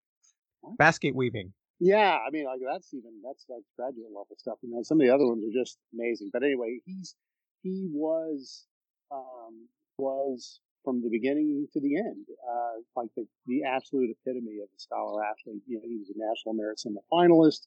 what? 0.61 0.77
basket 0.77 1.15
weaving. 1.15 1.53
Yeah, 1.79 2.17
I 2.25 2.29
mean, 2.31 2.45
like 2.45 2.61
that's 2.65 2.93
even 2.93 3.11
that's 3.23 3.45
like 3.49 3.63
graduate 3.77 4.07
level 4.07 4.35
stuff. 4.37 4.57
You 4.61 4.71
know, 4.71 4.83
some 4.83 5.01
of 5.01 5.07
the 5.07 5.13
other 5.13 5.27
ones 5.27 5.43
are 5.43 5.59
just 5.59 5.77
amazing. 5.93 6.29
But 6.31 6.43
anyway, 6.43 6.79
he's 6.85 7.15
he 7.63 7.87
was 7.91 8.65
um, 9.11 9.67
was 9.97 10.59
from 10.83 11.01
the 11.01 11.09
beginning 11.09 11.67
to 11.73 11.79
the 11.79 11.95
end, 11.97 12.25
uh, 12.29 12.81
like 12.95 13.09
the, 13.15 13.25
the 13.47 13.63
absolute 13.63 14.09
epitome 14.11 14.59
of 14.61 14.67
a 14.75 14.79
scholar 14.79 15.23
athlete. 15.23 15.63
You 15.65 15.77
know, 15.77 15.83
he 15.85 15.97
was 15.97 16.09
a 16.09 16.19
national 16.19 16.53
merit 16.55 16.81
semifinalist 16.83 17.61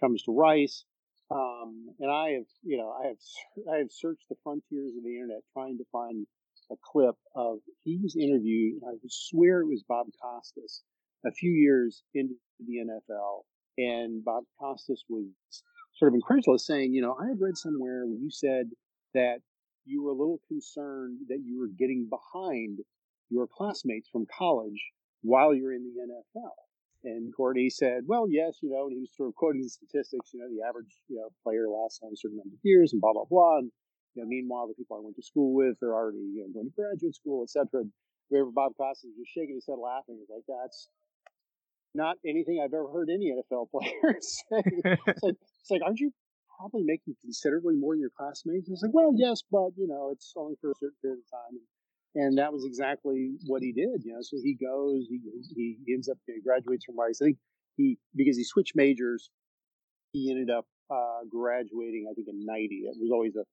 comes 0.00 0.22
to 0.24 0.36
Rice. 0.36 0.84
Um, 1.30 1.86
and 1.98 2.10
I 2.10 2.30
have, 2.30 2.50
you 2.62 2.76
know, 2.76 2.92
I 2.92 3.08
have, 3.08 3.16
I 3.72 3.78
have 3.78 3.90
searched 3.90 4.28
the 4.28 4.36
frontiers 4.44 4.92
of 4.96 5.02
the 5.02 5.14
internet 5.14 5.40
trying 5.54 5.78
to 5.78 5.84
find 5.90 6.26
a 6.70 6.74
clip 6.84 7.14
of 7.34 7.58
he 7.84 7.98
was 8.02 8.16
interviewed. 8.16 8.82
I 8.86 8.96
swear 9.08 9.60
it 9.60 9.68
was 9.68 9.82
Bob 9.88 10.06
Costas 10.20 10.82
a 11.24 11.32
few 11.32 11.52
years 11.52 12.02
into 12.14 12.34
the 12.66 12.84
NFL, 12.84 13.44
and 13.78 14.24
Bob 14.24 14.44
Costas 14.58 15.04
was 15.08 15.24
sort 15.94 16.10
of 16.10 16.14
incredulous, 16.14 16.66
saying, 16.66 16.92
you 16.92 17.00
know, 17.00 17.16
I 17.18 17.28
had 17.28 17.40
read 17.40 17.56
somewhere 17.56 18.04
where 18.06 18.18
you 18.18 18.30
said 18.30 18.70
that 19.14 19.38
you 19.84 20.02
were 20.02 20.10
a 20.10 20.14
little 20.14 20.40
concerned 20.48 21.18
that 21.28 21.40
you 21.44 21.58
were 21.58 21.68
getting 21.68 22.08
behind 22.08 22.78
your 23.30 23.46
classmates 23.46 24.08
from 24.08 24.26
college 24.26 24.92
while 25.22 25.54
you're 25.54 25.72
in 25.72 25.82
the 25.82 26.02
NFL. 26.02 26.52
And 27.04 27.34
Courtney 27.34 27.68
said, 27.68 28.02
well, 28.06 28.26
yes, 28.30 28.58
you 28.62 28.70
know, 28.70 28.86
and 28.86 28.92
he 28.92 29.00
was 29.00 29.10
sort 29.16 29.28
of 29.28 29.34
quoting 29.34 29.62
the 29.62 29.68
statistics, 29.68 30.30
you 30.32 30.38
know, 30.38 30.46
the 30.46 30.62
average, 30.62 30.94
you 31.08 31.16
know, 31.16 31.30
player 31.42 31.66
lasts 31.68 31.98
a 32.02 32.14
certain 32.14 32.38
number 32.38 32.54
of 32.54 32.62
years 32.62 32.92
and 32.92 33.00
blah, 33.00 33.12
blah, 33.12 33.26
blah. 33.28 33.58
And, 33.58 33.72
you 34.14 34.22
know, 34.22 34.28
meanwhile, 34.28 34.68
the 34.68 34.74
people 34.74 34.96
I 34.96 35.02
went 35.02 35.16
to 35.16 35.22
school 35.22 35.52
with, 35.52 35.74
they're 35.80 35.94
already, 35.94 36.22
you 36.22 36.46
know, 36.46 36.52
going 36.54 36.70
to 36.70 36.76
graduate 36.76 37.14
school, 37.16 37.42
et 37.42 37.50
cetera. 37.50 37.82
And 37.82 38.54
Bob 38.54 38.72
Costas 38.76 39.10
was 39.10 39.18
just 39.18 39.34
shaking 39.34 39.56
his 39.56 39.66
head 39.66 39.82
laughing. 39.82 40.18
He's 40.20 40.30
like, 40.30 40.46
that's 40.46 40.88
not 41.94 42.16
anything 42.24 42.62
I've 42.62 42.72
ever 42.72 42.88
heard 42.88 43.10
any 43.10 43.34
NFL 43.34 43.70
player 43.74 44.14
say. 44.20 44.62
it's, 44.62 45.22
like, 45.22 45.34
it's 45.40 45.70
like, 45.70 45.82
aren't 45.84 45.98
you 45.98 46.12
probably 46.62 46.84
making 46.84 47.16
considerably 47.20 47.74
more 47.74 47.94
than 47.94 48.00
your 48.00 48.14
classmates? 48.16 48.68
And 48.68 48.74
it's 48.74 48.82
like, 48.82 48.94
well, 48.94 49.12
yes, 49.16 49.42
but, 49.50 49.70
you 49.76 49.88
know, 49.88 50.10
it's 50.12 50.32
only 50.36 50.54
for 50.60 50.70
a 50.70 50.74
certain 50.78 50.96
period 51.02 51.18
of 51.18 51.30
time. 51.30 51.58
And, 51.58 51.66
and 52.14 52.38
that 52.38 52.52
was 52.52 52.64
exactly 52.64 53.32
what 53.46 53.62
he 53.62 53.72
did. 53.72 54.04
You 54.04 54.14
know, 54.14 54.22
so 54.22 54.36
he 54.42 54.54
goes, 54.54 55.06
he 55.08 55.78
he 55.84 55.94
ends 55.94 56.08
up 56.08 56.18
he 56.26 56.40
graduates 56.40 56.84
from 56.84 56.98
Rice. 56.98 57.20
I 57.22 57.26
think 57.26 57.38
he 57.76 57.98
because 58.14 58.36
he 58.36 58.44
switched 58.44 58.76
majors, 58.76 59.30
he 60.12 60.30
ended 60.30 60.50
up 60.50 60.66
uh, 60.90 61.24
graduating. 61.30 62.06
I 62.10 62.12
think 62.12 62.28
in 62.28 62.44
'90. 62.44 62.74
It 62.74 62.96
was 63.00 63.10
always 63.10 63.34
a, 63.36 63.44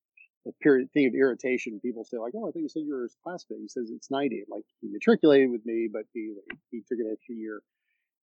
a 0.45 0.51
period 0.61 0.91
thing 0.91 1.07
of 1.07 1.13
irritation. 1.13 1.79
People 1.79 2.03
say 2.03 2.17
like, 2.17 2.33
"Oh, 2.35 2.49
I 2.49 2.51
think 2.51 2.63
you 2.63 2.69
said 2.69 2.83
you 2.85 2.95
were 2.95 3.03
his 3.03 3.15
classmate." 3.23 3.61
He 3.61 3.69
says 3.69 3.89
it's 3.95 4.11
'90. 4.11 4.43
Like 4.49 4.65
he 4.81 4.89
matriculated 4.91 5.51
with 5.51 5.65
me, 5.65 5.87
but 5.89 6.03
he 6.13 6.33
he 6.69 6.79
took 6.79 6.99
an 6.99 7.09
extra 7.13 7.35
year. 7.35 7.61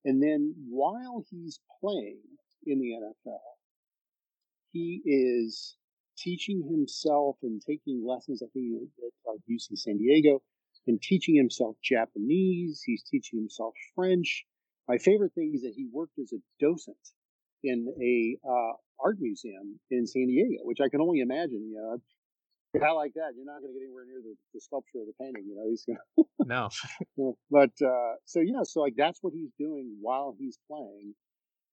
And 0.05 0.23
then 0.23 0.55
while 0.69 1.25
he's 1.31 1.61
playing 1.81 2.21
in 2.67 2.79
the 2.79 2.93
NFL, 2.93 3.41
he 4.77 5.01
is 5.05 5.77
teaching 6.19 6.67
himself 6.71 7.37
and 7.43 7.63
taking 7.67 8.05
lessons, 8.07 8.43
I 8.43 8.49
think, 8.53 8.83
at 8.99 9.13
like 9.27 9.41
UC 9.51 9.79
San 9.79 9.99
Diego, 9.99 10.43
and 10.87 11.01
teaching 11.01 11.35
himself 11.35 11.77
Japanese. 11.83 12.83
He's 12.85 13.03
teaching 13.03 13.39
himself 13.39 13.75
French. 13.95 14.45
My 14.89 14.99
favorite 14.99 15.33
thing 15.35 15.53
is 15.55 15.63
that 15.63 15.73
he 15.75 15.87
worked 15.93 16.19
as 16.19 16.33
a 16.33 16.41
docent 16.61 16.97
in 17.65 17.89
a 18.01 18.37
uh, 18.47 18.73
art 19.03 19.17
museum 19.19 19.81
in 19.91 20.07
San 20.07 20.27
Diego, 20.27 20.63
which 20.63 20.81
I 20.81 20.89
can 20.89 21.01
only 21.01 21.21
imagine. 21.21 21.71
You 21.71 21.77
know, 21.77 22.01
a 22.75 22.79
guy 22.79 22.93
like 22.93 23.15
that, 23.15 23.33
you're 23.35 23.47
not 23.47 23.61
going 23.61 23.73
to 23.73 23.79
get 23.79 23.85
anywhere 23.85 24.05
near 24.07 24.21
the, 24.23 24.35
the, 24.55 24.61
sculpture 24.61 24.99
or 24.99 25.07
the 25.07 25.17
painting. 25.19 25.45
You 25.49 25.57
know, 25.57 25.69
he's 25.69 25.85
going 25.85 25.99
no. 26.45 26.69
but 27.51 27.73
uh, 27.85 28.15
so 28.27 28.41
yeah, 28.41 28.63
so 28.63 28.81
like 28.81 28.95
that's 28.97 29.19
what 29.23 29.33
he's 29.33 29.51
doing 29.59 29.97
while 30.01 30.37
he's 30.39 30.59
playing, 30.71 31.15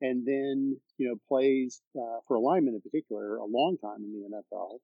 and 0.03 0.27
then 0.27 0.77
you 0.97 1.07
know 1.07 1.15
plays 1.27 1.81
uh, 1.97 2.19
for 2.27 2.35
alignment 2.35 2.75
in 2.75 2.81
particular 2.81 3.37
a 3.37 3.45
long 3.45 3.77
time 3.81 4.03
in 4.03 4.11
the 4.11 4.37
NFL, 4.37 4.79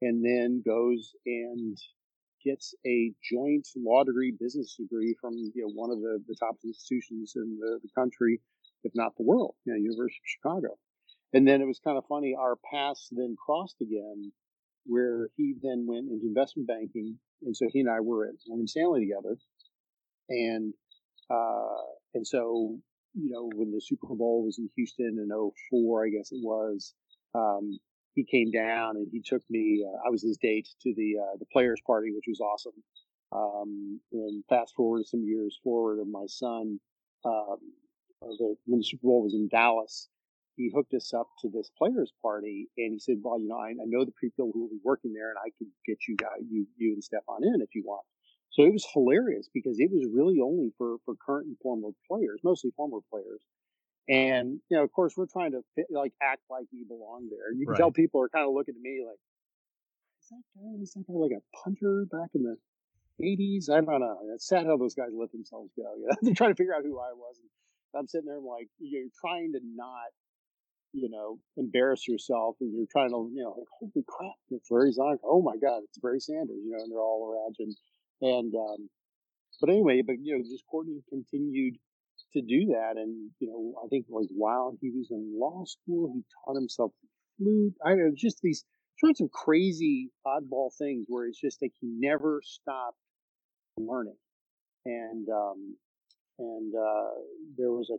and 0.00 0.24
then 0.24 0.62
goes 0.64 1.12
and 1.26 1.76
gets 2.44 2.74
a 2.86 3.12
joint 3.30 3.66
law 3.76 4.04
degree, 4.04 4.32
business 4.38 4.76
degree 4.76 5.14
from 5.20 5.34
you 5.54 5.62
know 5.62 5.72
one 5.74 5.90
of 5.90 6.00
the, 6.00 6.22
the 6.26 6.36
top 6.38 6.56
institutions 6.64 7.34
in 7.36 7.58
the, 7.60 7.80
the 7.82 7.88
country, 7.94 8.40
if 8.84 8.92
not 8.94 9.16
the 9.16 9.24
world, 9.24 9.54
you 9.64 9.72
know, 9.72 9.78
University 9.78 10.20
of 10.24 10.30
Chicago. 10.40 10.78
And 11.34 11.46
then 11.46 11.60
it 11.60 11.66
was 11.66 11.80
kind 11.82 11.98
of 11.98 12.04
funny. 12.08 12.36
Our 12.38 12.56
paths 12.70 13.08
then 13.10 13.36
crossed 13.44 13.80
again, 13.80 14.32
where 14.84 15.28
he 15.36 15.54
then 15.60 15.86
went 15.88 16.08
into 16.08 16.26
investment 16.26 16.68
banking, 16.68 17.18
and 17.42 17.56
so 17.56 17.66
he 17.72 17.80
and 17.80 17.90
I 17.90 18.00
were 18.00 18.26
at 18.26 18.34
Morgan 18.46 18.68
Stanley 18.68 19.00
together, 19.00 19.36
and 20.28 20.72
uh, 21.28 21.82
and 22.14 22.24
so 22.24 22.78
you 23.14 23.30
know 23.30 23.50
when 23.54 23.72
the 23.72 23.80
Super 23.80 24.14
Bowl 24.14 24.44
was 24.44 24.58
in 24.58 24.68
Houston 24.76 25.18
in 25.18 25.52
04, 25.70 26.06
I 26.06 26.10
guess 26.10 26.32
it 26.32 26.40
was. 26.42 26.94
Um, 27.34 27.78
he 28.14 28.24
came 28.24 28.50
down 28.50 28.96
and 28.96 29.08
he 29.10 29.20
took 29.20 29.42
me. 29.48 29.84
Uh, 29.86 30.06
I 30.06 30.10
was 30.10 30.22
his 30.22 30.36
date 30.36 30.68
to 30.82 30.94
the 30.94 31.16
uh, 31.18 31.36
the 31.38 31.46
players 31.52 31.80
party, 31.86 32.12
which 32.14 32.26
was 32.28 32.40
awesome. 32.40 32.82
Um, 33.32 34.00
and 34.12 34.44
fast 34.48 34.74
forward 34.74 35.06
some 35.06 35.24
years 35.24 35.58
forward, 35.64 36.00
of 36.00 36.08
my 36.08 36.26
son, 36.26 36.78
um, 37.24 37.56
the, 38.20 38.56
when 38.66 38.80
the 38.80 38.84
Super 38.84 39.06
Bowl 39.06 39.22
was 39.22 39.32
in 39.32 39.48
Dallas, 39.48 40.08
he 40.56 40.70
hooked 40.74 40.92
us 40.92 41.14
up 41.14 41.28
to 41.40 41.48
this 41.48 41.70
players 41.78 42.12
party, 42.20 42.68
and 42.76 42.92
he 42.92 42.98
said, 42.98 43.16
"Well, 43.22 43.40
you 43.40 43.48
know, 43.48 43.56
I, 43.56 43.70
I 43.70 43.86
know 43.86 44.04
the 44.04 44.12
people 44.20 44.50
who 44.52 44.60
will 44.60 44.68
be 44.68 44.80
working 44.84 45.14
there, 45.14 45.30
and 45.30 45.38
I 45.38 45.50
could 45.58 45.68
get 45.86 45.98
you 46.06 46.16
guys, 46.16 46.42
you 46.50 46.66
you 46.76 46.92
and 46.92 47.02
Stefan 47.02 47.44
in 47.44 47.62
if 47.62 47.74
you 47.74 47.82
want." 47.86 48.04
So 48.52 48.64
it 48.64 48.72
was 48.72 48.86
hilarious 48.92 49.48
because 49.52 49.80
it 49.80 49.90
was 49.90 50.06
really 50.12 50.38
only 50.40 50.72
for 50.76 50.96
for 51.04 51.14
current 51.16 51.46
and 51.46 51.56
former 51.62 51.88
players, 52.08 52.40
mostly 52.44 52.70
former 52.76 52.98
players. 53.10 53.40
And 54.08 54.60
you 54.68 54.76
know, 54.76 54.84
of 54.84 54.92
course, 54.92 55.14
we're 55.16 55.30
trying 55.32 55.52
to 55.52 55.62
fit, 55.74 55.86
like 55.90 56.12
act 56.22 56.42
like 56.50 56.66
we 56.72 56.84
belong 56.84 57.28
there. 57.30 57.52
You 57.52 57.64
can 57.64 57.72
right. 57.72 57.78
tell 57.78 57.90
people 57.90 58.20
are 58.20 58.28
kind 58.28 58.46
of 58.46 58.52
looking 58.52 58.74
at 58.76 58.82
me 58.82 59.00
like, 59.06 59.18
"Is 60.20 60.28
that 60.28 60.44
guy? 60.54 60.82
Is 60.82 60.92
that 60.92 61.04
guy 61.08 61.16
like 61.16 61.32
a 61.32 61.42
punter 61.64 62.04
back 62.12 62.28
in 62.34 62.42
the 62.42 62.56
'80s?" 63.24 63.70
I 63.70 63.80
don't 63.80 64.00
know. 64.00 64.20
It's 64.34 64.46
sad 64.46 64.66
how 64.66 64.76
those 64.76 64.94
guys 64.94 65.10
let 65.14 65.32
themselves 65.32 65.70
go. 65.76 65.88
You 65.96 66.08
know? 66.08 66.16
They're 66.22 66.34
trying 66.34 66.50
to 66.52 66.56
figure 66.56 66.74
out 66.74 66.84
who 66.84 66.98
I 66.98 67.12
was. 67.16 67.38
And 67.40 67.48
I'm 67.98 68.08
sitting 68.08 68.26
there 68.26 68.40
like, 68.40 68.68
you're 68.78 69.08
trying 69.20 69.52
to 69.52 69.60
not, 69.62 70.12
you 70.92 71.08
know, 71.08 71.38
embarrass 71.56 72.08
yourself, 72.08 72.56
and 72.60 72.72
you're 72.74 72.90
trying 72.90 73.10
to, 73.10 73.30
you 73.32 73.42
know, 73.44 73.54
like, 73.56 73.68
holy 73.78 74.04
crap, 74.08 74.36
it's 74.50 74.70
Larry 74.70 74.92
Zonk. 74.92 75.18
Oh 75.24 75.40
my 75.40 75.56
God, 75.56 75.84
it's 75.84 75.98
Barry 75.98 76.20
Sanders. 76.20 76.60
You 76.64 76.72
know, 76.72 76.82
and 76.82 76.92
they're 76.92 77.00
all 77.00 77.32
around 77.32 77.56
and 77.58 77.74
and 78.22 78.54
um, 78.54 78.88
but 79.60 79.70
anyway, 79.70 80.02
but 80.04 80.16
you 80.22 80.36
know, 80.36 80.42
just 80.42 80.64
Courtney 80.70 81.02
continued 81.08 81.76
to 82.32 82.42
do 82.42 82.66
that. 82.66 82.96
And, 82.96 83.30
you 83.40 83.48
know, 83.48 83.74
I 83.84 83.88
think 83.88 84.06
it 84.08 84.12
was 84.12 84.28
while 84.34 84.76
he 84.80 84.90
was 84.90 85.08
in 85.10 85.38
law 85.38 85.64
school, 85.64 86.12
he 86.14 86.22
taught 86.44 86.56
himself 86.56 86.92
flute. 87.36 87.74
I 87.84 87.94
know 87.94 88.10
just 88.14 88.40
these 88.42 88.64
sorts 88.98 89.20
of 89.20 89.30
crazy 89.30 90.10
oddball 90.26 90.70
things 90.76 91.06
where 91.08 91.26
it's 91.26 91.40
just 91.40 91.60
like 91.62 91.72
he 91.80 91.88
never 91.98 92.40
stopped 92.44 92.98
learning. 93.76 94.16
And, 94.84 95.28
um, 95.28 95.76
and, 96.38 96.74
uh, 96.74 97.10
there 97.56 97.70
was 97.70 97.90
a 97.90 97.98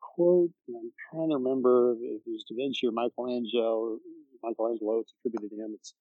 quote, 0.00 0.50
and 0.68 0.76
I'm 0.76 0.92
trying 1.10 1.30
to 1.30 1.36
remember 1.36 1.92
if 1.92 2.22
it 2.26 2.30
was 2.30 2.44
Da 2.48 2.56
Vinci 2.56 2.86
or 2.86 2.92
Michelangelo, 2.92 3.98
Michelangelo, 4.42 5.00
it's 5.00 5.12
attributed 5.20 5.50
to 5.50 5.64
him. 5.64 5.72
It's 5.74 5.94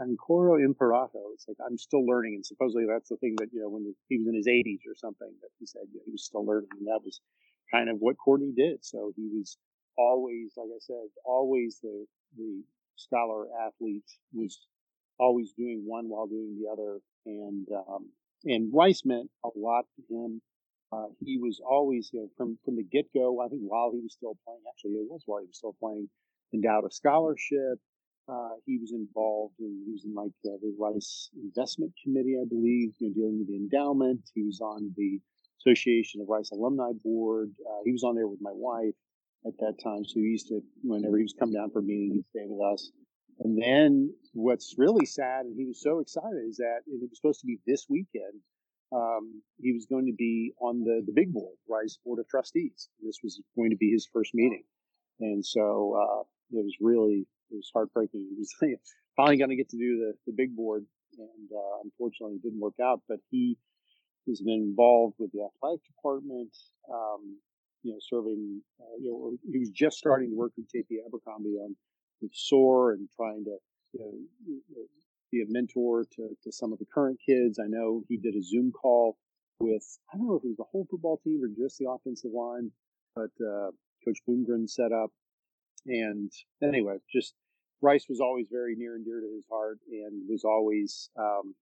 ancora 0.00 0.62
Imperato. 0.64 1.30
It's 1.34 1.46
like 1.48 1.58
I'm 1.64 1.78
still 1.78 2.06
learning, 2.06 2.34
and 2.36 2.46
supposedly 2.46 2.86
that's 2.86 3.08
the 3.08 3.16
thing 3.16 3.36
that 3.38 3.48
you 3.52 3.60
know 3.60 3.68
when 3.68 3.94
he 4.08 4.18
was 4.18 4.28
in 4.28 4.34
his 4.34 4.46
80s 4.48 4.80
or 4.86 4.94
something 4.94 5.30
that 5.42 5.50
he 5.58 5.66
said 5.66 5.82
he 6.04 6.12
was 6.12 6.24
still 6.24 6.44
learning, 6.44 6.70
and 6.78 6.86
that 6.86 7.00
was 7.04 7.20
kind 7.72 7.88
of 7.88 7.98
what 7.98 8.16
Courtney 8.16 8.52
did. 8.56 8.84
So 8.84 9.12
he 9.16 9.28
was 9.32 9.56
always, 9.98 10.52
like 10.56 10.68
I 10.74 10.80
said, 10.80 11.08
always 11.24 11.78
the 11.82 12.06
the 12.36 12.62
scholar 12.96 13.46
athlete 13.66 14.10
was 14.32 14.66
always 15.18 15.52
doing 15.52 15.82
one 15.86 16.08
while 16.08 16.26
doing 16.26 16.58
the 16.60 16.70
other, 16.70 17.00
and 17.26 17.66
um, 17.88 18.08
and 18.44 18.72
Rice 18.72 19.02
meant 19.04 19.30
a 19.44 19.48
lot 19.56 19.84
to 19.96 20.14
him. 20.14 20.42
Uh, 20.92 21.08
he 21.24 21.38
was 21.38 21.60
always, 21.68 22.10
you 22.12 22.20
know, 22.20 22.28
from 22.36 22.58
from 22.64 22.76
the 22.76 22.84
get 22.84 23.06
go. 23.14 23.40
I 23.40 23.48
think 23.48 23.62
while 23.62 23.90
he 23.92 24.00
was 24.00 24.12
still 24.12 24.36
playing, 24.44 24.60
actually, 24.68 24.92
it 24.92 25.08
was 25.10 25.22
while 25.26 25.40
he 25.40 25.46
was 25.46 25.56
still 25.58 25.76
playing, 25.80 26.08
endowed 26.52 26.84
a 26.84 26.90
scholarship. 26.90 27.80
Uh, 28.26 28.56
he 28.64 28.78
was 28.78 28.92
involved 28.92 29.54
in, 29.60 29.82
he 29.84 29.92
was 29.92 30.04
in 30.04 30.14
like 30.14 30.32
uh, 30.46 30.56
the 30.62 30.74
Rice 30.78 31.28
Investment 31.36 31.92
Committee, 32.02 32.36
I 32.40 32.46
believe, 32.48 32.94
you 32.98 33.08
know, 33.08 33.14
dealing 33.14 33.38
with 33.38 33.48
the 33.48 33.56
endowment. 33.56 34.20
He 34.34 34.42
was 34.42 34.60
on 34.60 34.92
the 34.96 35.20
Association 35.60 36.20
of 36.22 36.28
Rice 36.28 36.50
Alumni 36.50 36.92
Board. 37.04 37.52
Uh, 37.60 37.82
he 37.84 37.92
was 37.92 38.02
on 38.02 38.14
there 38.14 38.28
with 38.28 38.40
my 38.40 38.52
wife 38.52 38.94
at 39.46 39.52
that 39.58 39.74
time. 39.82 40.04
So 40.04 40.14
he 40.20 40.22
used 40.22 40.48
to, 40.48 40.62
whenever 40.82 41.18
he 41.18 41.24
was 41.24 41.34
come 41.38 41.52
down 41.52 41.70
for 41.70 41.80
a 41.80 41.82
meeting, 41.82 42.12
he'd 42.14 42.28
stay 42.30 42.46
with 42.46 42.64
us. 42.72 42.90
And 43.40 43.60
then 43.60 44.14
what's 44.32 44.74
really 44.78 45.04
sad, 45.04 45.44
and 45.44 45.56
he 45.58 45.66
was 45.66 45.82
so 45.82 45.98
excited, 45.98 46.44
is 46.48 46.56
that 46.56 46.80
it 46.86 47.00
was 47.00 47.10
supposed 47.14 47.40
to 47.40 47.46
be 47.46 47.58
this 47.66 47.86
weekend. 47.90 48.40
Um, 48.92 49.42
he 49.60 49.72
was 49.72 49.86
going 49.86 50.06
to 50.06 50.14
be 50.16 50.52
on 50.60 50.80
the, 50.84 51.02
the 51.04 51.12
big 51.12 51.32
board, 51.32 51.56
Rice 51.68 51.98
Board 52.04 52.20
of 52.20 52.28
Trustees. 52.28 52.88
This 53.02 53.18
was 53.22 53.40
going 53.56 53.70
to 53.70 53.76
be 53.76 53.90
his 53.90 54.08
first 54.10 54.34
meeting. 54.34 54.64
And 55.20 55.44
so 55.44 55.96
uh, 56.00 56.22
it 56.52 56.64
was 56.64 56.76
really 56.80 57.26
it 57.54 57.58
was 57.58 57.70
heartbreaking. 57.72 58.28
He 58.34 58.38
was 58.38 58.54
finally 59.16 59.38
going 59.38 59.50
to 59.50 59.56
get 59.56 59.70
to 59.70 59.78
do 59.78 59.98
the, 59.98 60.12
the 60.26 60.32
big 60.36 60.56
board, 60.56 60.84
and 61.16 61.48
uh, 61.54 61.80
unfortunately, 61.84 62.36
it 62.36 62.42
didn't 62.42 62.60
work 62.60 62.80
out. 62.82 63.00
But 63.08 63.18
he 63.30 63.56
has 64.28 64.40
been 64.40 64.74
involved 64.74 65.14
with 65.18 65.30
the 65.32 65.46
athletic 65.46 65.84
department. 65.86 66.50
Um, 66.92 67.38
you 67.84 67.92
know, 67.92 67.98
serving. 68.00 68.62
Uh, 68.80 68.96
you 68.98 69.10
know, 69.12 69.36
he 69.52 69.58
was 69.58 69.70
just 69.70 69.98
starting 69.98 70.30
to 70.30 70.36
work 70.36 70.52
with 70.56 70.66
JP 70.74 71.06
Abercrombie 71.06 71.56
on 71.62 71.76
with 72.20 72.32
SOAR 72.34 72.92
and 72.92 73.08
trying 73.14 73.44
to 73.44 73.56
you 73.92 74.00
know, 74.00 74.84
be 75.30 75.42
a 75.42 75.44
mentor 75.48 76.04
to, 76.16 76.36
to 76.42 76.52
some 76.52 76.72
of 76.72 76.78
the 76.78 76.86
current 76.92 77.18
kids. 77.24 77.58
I 77.58 77.68
know 77.68 78.02
he 78.08 78.16
did 78.16 78.34
a 78.34 78.42
Zoom 78.42 78.72
call 78.72 79.16
with 79.60 79.98
I 80.12 80.16
don't 80.16 80.26
know 80.26 80.36
if 80.36 80.44
it 80.44 80.48
was 80.48 80.56
the 80.56 80.70
whole 80.70 80.86
football 80.90 81.20
team 81.22 81.40
or 81.42 81.48
just 81.48 81.78
the 81.78 81.88
offensive 81.88 82.32
line, 82.34 82.70
but 83.14 83.30
uh, 83.40 83.70
Coach 84.04 84.18
Bloomgren 84.28 84.68
set 84.68 84.92
up. 84.92 85.10
And 85.86 86.32
anyway, 86.62 86.96
just 87.12 87.34
Rice 87.84 88.06
was 88.08 88.20
always 88.20 88.48
very 88.50 88.74
near 88.76 88.96
and 88.96 89.04
dear 89.04 89.20
to 89.20 89.30
his 89.34 89.44
heart, 89.50 89.78
and 89.90 90.26
was 90.26 90.42
always, 90.42 91.10
um, 91.18 91.54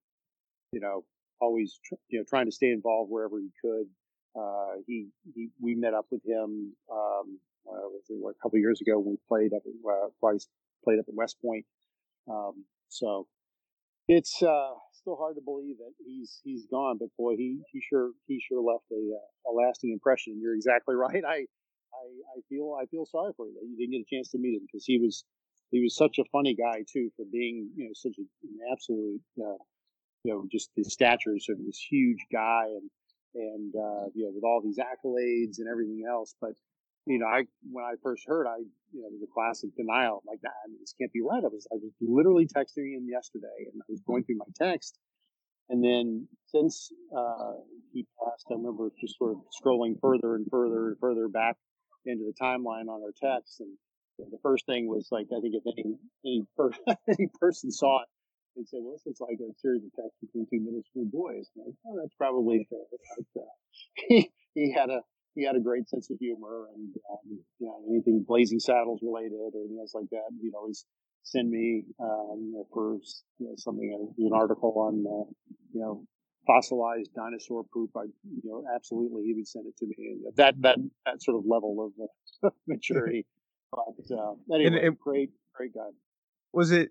you 0.71 0.79
know, 0.79 1.03
always 1.41 1.77
tr- 1.83 1.99
you 2.07 2.17
know 2.17 2.25
trying 2.27 2.45
to 2.45 2.51
stay 2.51 2.71
involved 2.71 3.11
wherever 3.11 3.37
he 3.39 3.51
could. 3.61 3.87
Uh, 4.35 4.79
he, 4.87 5.09
he 5.35 5.49
we 5.61 5.75
met 5.75 5.93
up 5.93 6.05
with 6.09 6.25
him 6.25 6.73
um, 6.89 7.39
uh, 7.69 8.29
a 8.29 8.33
couple 8.41 8.57
years 8.57 8.79
ago 8.79 8.97
when 8.97 9.11
we 9.11 9.17
played 9.27 9.53
up 9.53 9.61
at 9.65 9.73
uh, 9.85 10.07
Rice 10.21 10.47
played 10.83 10.97
up 10.97 11.05
at 11.09 11.13
West 11.13 11.35
Point. 11.43 11.65
Um, 12.31 12.63
so 12.87 13.27
it's 14.07 14.41
uh, 14.41 14.71
still 14.93 15.17
hard 15.17 15.35
to 15.35 15.41
believe 15.41 15.77
that 15.79 15.91
he's 16.05 16.39
he's 16.43 16.65
gone, 16.67 16.97
but 16.99 17.09
boy, 17.17 17.35
he 17.35 17.59
he 17.69 17.81
sure 17.81 18.11
he 18.27 18.41
sure 18.47 18.61
left 18.61 18.85
a 18.91 18.95
uh, 18.95 19.51
a 19.51 19.53
lasting 19.53 19.91
impression. 19.91 20.39
You're 20.41 20.55
exactly 20.55 20.95
right. 21.05 21.23
I 21.27 21.45
I, 21.93 22.05
I 22.37 22.39
feel 22.47 22.77
I 22.81 22.85
feel 22.85 23.05
sorry 23.05 23.33
for 23.35 23.45
you 23.45 23.55
that 23.55 23.67
you 23.67 23.75
didn't 23.75 23.91
get 23.91 24.07
a 24.07 24.15
chance 24.15 24.29
to 24.31 24.37
meet 24.37 24.55
him 24.55 24.65
because 24.65 24.85
he 24.85 24.97
was 24.99 25.25
he 25.73 25.81
was 25.81 25.97
such 25.97 26.19
a 26.19 26.29
funny 26.31 26.53
guy 26.53 26.85
too 26.87 27.09
for 27.17 27.25
being 27.31 27.69
you 27.75 27.85
know 27.85 27.93
such 27.95 28.13
an 28.17 28.27
absolute 28.71 29.21
uh, 29.39 29.57
you 30.23 30.31
know 30.31 30.45
just 30.51 30.69
his 30.75 30.93
stature 30.93 31.33
sort 31.39 31.57
of 31.59 31.65
this 31.65 31.81
huge 31.89 32.23
guy 32.31 32.65
and 32.67 32.89
and 33.35 33.73
uh, 33.75 34.05
you 34.13 34.23
know 34.23 34.31
with 34.33 34.43
all 34.43 34.61
these 34.63 34.77
accolades 34.77 35.57
and 35.57 35.67
everything 35.67 36.03
else. 36.07 36.35
But 36.39 36.53
you 37.07 37.17
know 37.17 37.25
I 37.25 37.43
when 37.71 37.83
I 37.83 37.95
first 38.03 38.23
heard 38.27 38.45
I 38.45 38.57
you 38.93 39.01
know 39.01 39.09
the 39.19 39.27
classic 39.33 39.75
denial 39.75 40.21
I'm 40.21 40.31
like 40.31 40.41
that 40.41 40.53
I 40.63 40.69
mean, 40.69 40.77
this 40.79 40.93
can't 40.99 41.11
be 41.11 41.21
right. 41.21 41.43
I 41.43 41.47
was 41.47 41.67
I 41.73 41.75
was 41.81 41.91
literally 41.99 42.45
texting 42.45 42.93
him 42.95 43.07
yesterday 43.09 43.67
and 43.73 43.81
I 43.81 43.85
was 43.89 44.01
going 44.05 44.23
through 44.23 44.37
my 44.37 44.51
text. 44.55 44.97
And 45.69 45.83
then 45.83 46.27
since 46.45 46.91
uh, 47.17 47.53
he 47.91 48.05
passed 48.21 48.45
I 48.51 48.53
remember 48.53 48.91
just 49.01 49.17
sort 49.17 49.31
of 49.31 49.37
scrolling 49.49 49.99
further 49.99 50.35
and 50.35 50.45
further 50.51 50.89
and 50.89 50.99
further 50.99 51.27
back 51.27 51.57
into 52.05 52.25
the 52.25 52.35
timeline 52.39 52.89
on 52.93 53.01
our 53.01 53.13
text 53.19 53.59
and 53.61 53.71
the 54.17 54.39
first 54.41 54.65
thing 54.65 54.87
was 54.87 55.07
like, 55.11 55.27
I 55.35 55.39
think 55.41 55.55
if 55.55 55.63
any 55.65 55.95
any, 56.25 56.45
per, 56.57 56.71
any 57.07 57.29
person 57.39 57.71
saw 57.71 58.01
it, 58.01 58.07
they'd 58.55 58.67
say, 58.67 58.77
"Well, 58.81 58.93
this 58.93 59.05
looks 59.05 59.21
like 59.21 59.39
a 59.39 59.53
series 59.59 59.83
of 59.83 59.91
texts 59.93 60.19
between 60.21 60.47
two 60.49 60.63
middle 60.63 60.83
school 60.89 61.05
boys." 61.05 61.49
Like, 61.55 61.73
oh, 61.87 61.97
that's 61.99 62.15
probably 62.15 62.67
fair. 62.69 62.79
But, 63.33 63.41
uh, 63.41 63.45
he 63.95 64.31
he 64.53 64.71
had 64.71 64.89
a 64.89 65.01
he 65.35 65.45
had 65.45 65.55
a 65.55 65.59
great 65.59 65.89
sense 65.89 66.09
of 66.09 66.17
humor, 66.19 66.67
and 66.75 66.93
um, 67.11 67.39
you 67.59 67.67
know 67.67 67.81
anything 67.89 68.23
Blazing 68.27 68.59
Saddles 68.59 69.01
related 69.01 69.33
or 69.33 69.49
anything 69.55 69.85
like 69.93 70.09
that, 70.11 70.29
he'd 70.41 70.53
always 70.55 70.85
send 71.23 71.49
me 71.49 71.85
um, 71.99 72.63
for 72.73 72.97
you 73.39 73.47
know, 73.47 73.53
something 73.57 73.89
uh, 73.93 74.25
an 74.25 74.33
article 74.33 74.73
on 74.77 75.05
uh, 75.07 75.31
you 75.73 75.81
know 75.81 76.03
fossilized 76.45 77.13
dinosaur 77.15 77.63
poop. 77.73 77.91
I 77.97 78.03
you 78.23 78.49
know 78.49 78.63
absolutely 78.75 79.23
he 79.23 79.33
would 79.33 79.47
send 79.47 79.65
it 79.67 79.77
to 79.77 79.85
me, 79.85 79.95
and 80.25 80.35
that 80.35 80.55
that 80.61 80.77
that 81.05 81.23
sort 81.23 81.37
of 81.37 81.45
level 81.47 81.91
of 81.91 82.09
uh, 82.43 82.49
maturity 82.67 83.25
but 83.97 84.15
uh, 84.15 84.33
anyway, 84.53 84.87
and 84.87 84.99
great, 84.99 85.31
great 85.53 85.73
guy. 85.73 85.89
Was 86.51 86.71
it 86.71 86.89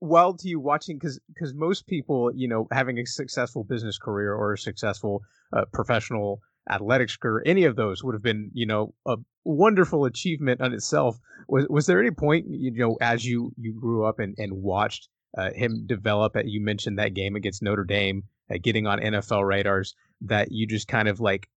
wild 0.00 0.38
to 0.40 0.48
you 0.48 0.60
watching? 0.60 0.96
Because 0.98 1.20
because 1.28 1.54
most 1.54 1.86
people, 1.86 2.30
you 2.34 2.48
know, 2.48 2.66
having 2.72 2.98
a 2.98 3.06
successful 3.06 3.64
business 3.64 3.98
career 3.98 4.34
or 4.34 4.52
a 4.52 4.58
successful 4.58 5.22
uh, 5.52 5.64
professional 5.72 6.40
athletics 6.70 7.16
career, 7.16 7.42
any 7.46 7.64
of 7.64 7.76
those 7.76 8.04
would 8.04 8.14
have 8.14 8.22
been, 8.22 8.50
you 8.52 8.66
know, 8.66 8.94
a 9.06 9.16
wonderful 9.44 10.04
achievement 10.04 10.60
on 10.60 10.72
itself. 10.72 11.18
Was 11.48 11.66
was 11.68 11.86
there 11.86 12.00
any 12.00 12.10
point, 12.10 12.46
you 12.48 12.72
know, 12.72 12.96
as 13.00 13.24
you 13.24 13.52
you 13.56 13.78
grew 13.78 14.04
up 14.04 14.18
and 14.18 14.34
and 14.38 14.52
watched 14.52 15.08
uh, 15.36 15.50
him 15.52 15.84
develop? 15.86 16.36
You 16.44 16.62
mentioned 16.62 16.98
that 16.98 17.14
game 17.14 17.36
against 17.36 17.62
Notre 17.62 17.84
Dame, 17.84 18.24
uh, 18.50 18.58
getting 18.62 18.86
on 18.86 19.00
NFL 19.00 19.46
radars, 19.46 19.94
that 20.22 20.48
you 20.50 20.66
just 20.66 20.88
kind 20.88 21.08
of 21.08 21.20
like 21.20 21.48